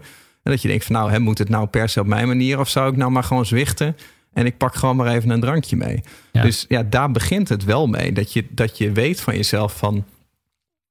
En 0.43 0.51
dat 0.51 0.63
je 0.63 0.69
denkt 0.69 0.85
van 0.85 0.95
nou, 0.95 1.11
hè, 1.11 1.19
moet 1.19 1.39
het 1.39 1.49
nou 1.49 1.67
per 1.67 1.89
se 1.89 2.01
op 2.01 2.07
mijn 2.07 2.29
manier 2.29 2.59
of 2.59 2.69
zou 2.69 2.91
ik 2.91 2.97
nou 2.97 3.11
maar 3.11 3.25
gewoon 3.25 3.47
zwichten 3.47 3.97
en 4.33 4.47
ik 4.47 4.57
pak 4.57 4.75
gewoon 4.75 4.97
maar 4.97 5.15
even 5.15 5.31
een 5.31 5.41
drankje 5.41 5.77
mee. 5.77 6.01
Ja. 6.33 6.43
Dus 6.43 6.65
ja, 6.69 6.83
daar 6.83 7.11
begint 7.11 7.49
het 7.49 7.65
wel 7.65 7.87
mee. 7.87 8.13
Dat 8.13 8.33
je, 8.33 8.47
dat 8.51 8.79
je 8.79 8.93
weet 8.93 9.21
van 9.21 9.37
jezelf 9.37 9.77
van 9.77 10.05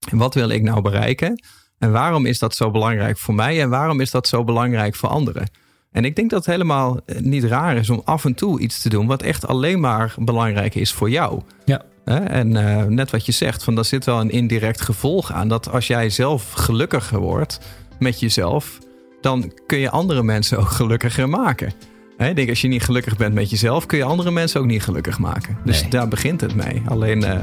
wat 0.09 0.33
wil 0.33 0.49
ik 0.49 0.61
nou 0.61 0.81
bereiken? 0.81 1.43
En 1.81 1.91
waarom 1.91 2.25
is 2.25 2.39
dat 2.39 2.55
zo 2.55 2.71
belangrijk 2.71 3.17
voor 3.17 3.33
mij? 3.33 3.61
En 3.61 3.69
waarom 3.69 3.99
is 3.99 4.11
dat 4.11 4.27
zo 4.27 4.43
belangrijk 4.43 4.95
voor 4.95 5.09
anderen? 5.09 5.49
En 5.91 6.05
ik 6.05 6.15
denk 6.15 6.29
dat 6.29 6.45
het 6.45 6.53
helemaal 6.53 6.99
eh, 7.05 7.19
niet 7.19 7.43
raar 7.43 7.77
is 7.77 7.89
om 7.89 8.01
af 8.05 8.25
en 8.25 8.33
toe 8.33 8.59
iets 8.59 8.81
te 8.81 8.89
doen 8.89 9.07
wat 9.07 9.21
echt 9.21 9.47
alleen 9.47 9.79
maar 9.79 10.13
belangrijk 10.19 10.75
is 10.75 10.91
voor 10.91 11.09
jou. 11.09 11.41
Ja. 11.65 11.81
En 12.05 12.55
eh, 12.55 12.83
net 12.85 13.11
wat 13.11 13.25
je 13.25 13.31
zegt, 13.31 13.63
van 13.63 13.75
daar 13.75 13.85
zit 13.85 14.05
wel 14.05 14.19
een 14.19 14.29
indirect 14.31 14.81
gevolg 14.81 15.31
aan. 15.31 15.47
Dat 15.47 15.71
als 15.71 15.87
jij 15.87 16.09
zelf 16.09 16.51
gelukkiger 16.51 17.19
wordt 17.19 17.59
met 17.99 18.19
jezelf, 18.19 18.79
dan 19.21 19.53
kun 19.65 19.77
je 19.77 19.89
andere 19.89 20.23
mensen 20.23 20.57
ook 20.57 20.69
gelukkiger 20.69 21.29
maken. 21.29 21.73
Ik 22.17 22.35
denk, 22.35 22.49
als 22.49 22.61
je 22.61 22.67
niet 22.67 22.83
gelukkig 22.83 23.17
bent 23.17 23.33
met 23.33 23.49
jezelf, 23.49 23.85
kun 23.85 23.97
je 23.97 24.03
andere 24.03 24.31
mensen 24.31 24.59
ook 24.59 24.65
niet 24.65 24.83
gelukkig 24.83 25.19
maken. 25.19 25.57
Dus 25.65 25.81
Nee. 25.81 25.89
daar 25.89 26.07
begint 26.07 26.41
het 26.41 26.55
mee. 26.55 26.81
Alleen, 26.85 27.23
eh, 27.23 27.41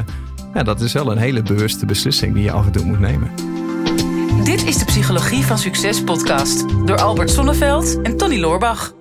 ja, 0.54 0.62
dat 0.62 0.80
is 0.80 0.92
wel 0.92 1.10
een 1.12 1.18
hele 1.18 1.42
bewuste 1.42 1.86
beslissing 1.86 2.34
die 2.34 2.42
je 2.42 2.52
af 2.52 2.66
en 2.66 2.72
toe 2.72 2.84
moet 2.84 3.00
nemen. 3.00 3.30
Dit 4.48 4.66
is 4.66 4.78
de 4.78 4.84
Psychologie 4.84 5.44
van 5.44 5.58
Succes 5.58 6.04
podcast 6.04 6.86
door 6.86 7.00
Albert 7.00 7.30
Sonneveld 7.30 8.02
en 8.02 8.16
Tony 8.16 8.40
Loorbach. 8.40 8.94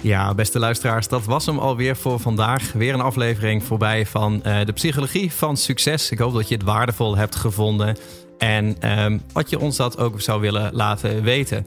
Ja, 0.00 0.34
beste 0.34 0.58
luisteraars, 0.58 1.08
dat 1.08 1.24
was 1.24 1.46
hem 1.46 1.58
alweer 1.58 1.96
voor 1.96 2.20
vandaag. 2.20 2.72
Weer 2.72 2.94
een 2.94 3.00
aflevering 3.00 3.64
voorbij 3.64 4.06
van 4.06 4.42
eh, 4.42 4.64
de 4.64 4.72
Psychologie 4.72 5.32
van 5.32 5.56
Succes. 5.56 6.10
Ik 6.10 6.18
hoop 6.18 6.34
dat 6.34 6.48
je 6.48 6.54
het 6.54 6.64
waardevol 6.64 7.16
hebt 7.16 7.34
gevonden. 7.34 7.96
En 8.38 8.76
ehm, 8.80 9.18
wat 9.32 9.50
je 9.50 9.58
ons 9.58 9.76
dat 9.76 9.98
ook 9.98 10.20
zou 10.20 10.40
willen 10.40 10.74
laten 10.74 11.22
weten. 11.22 11.66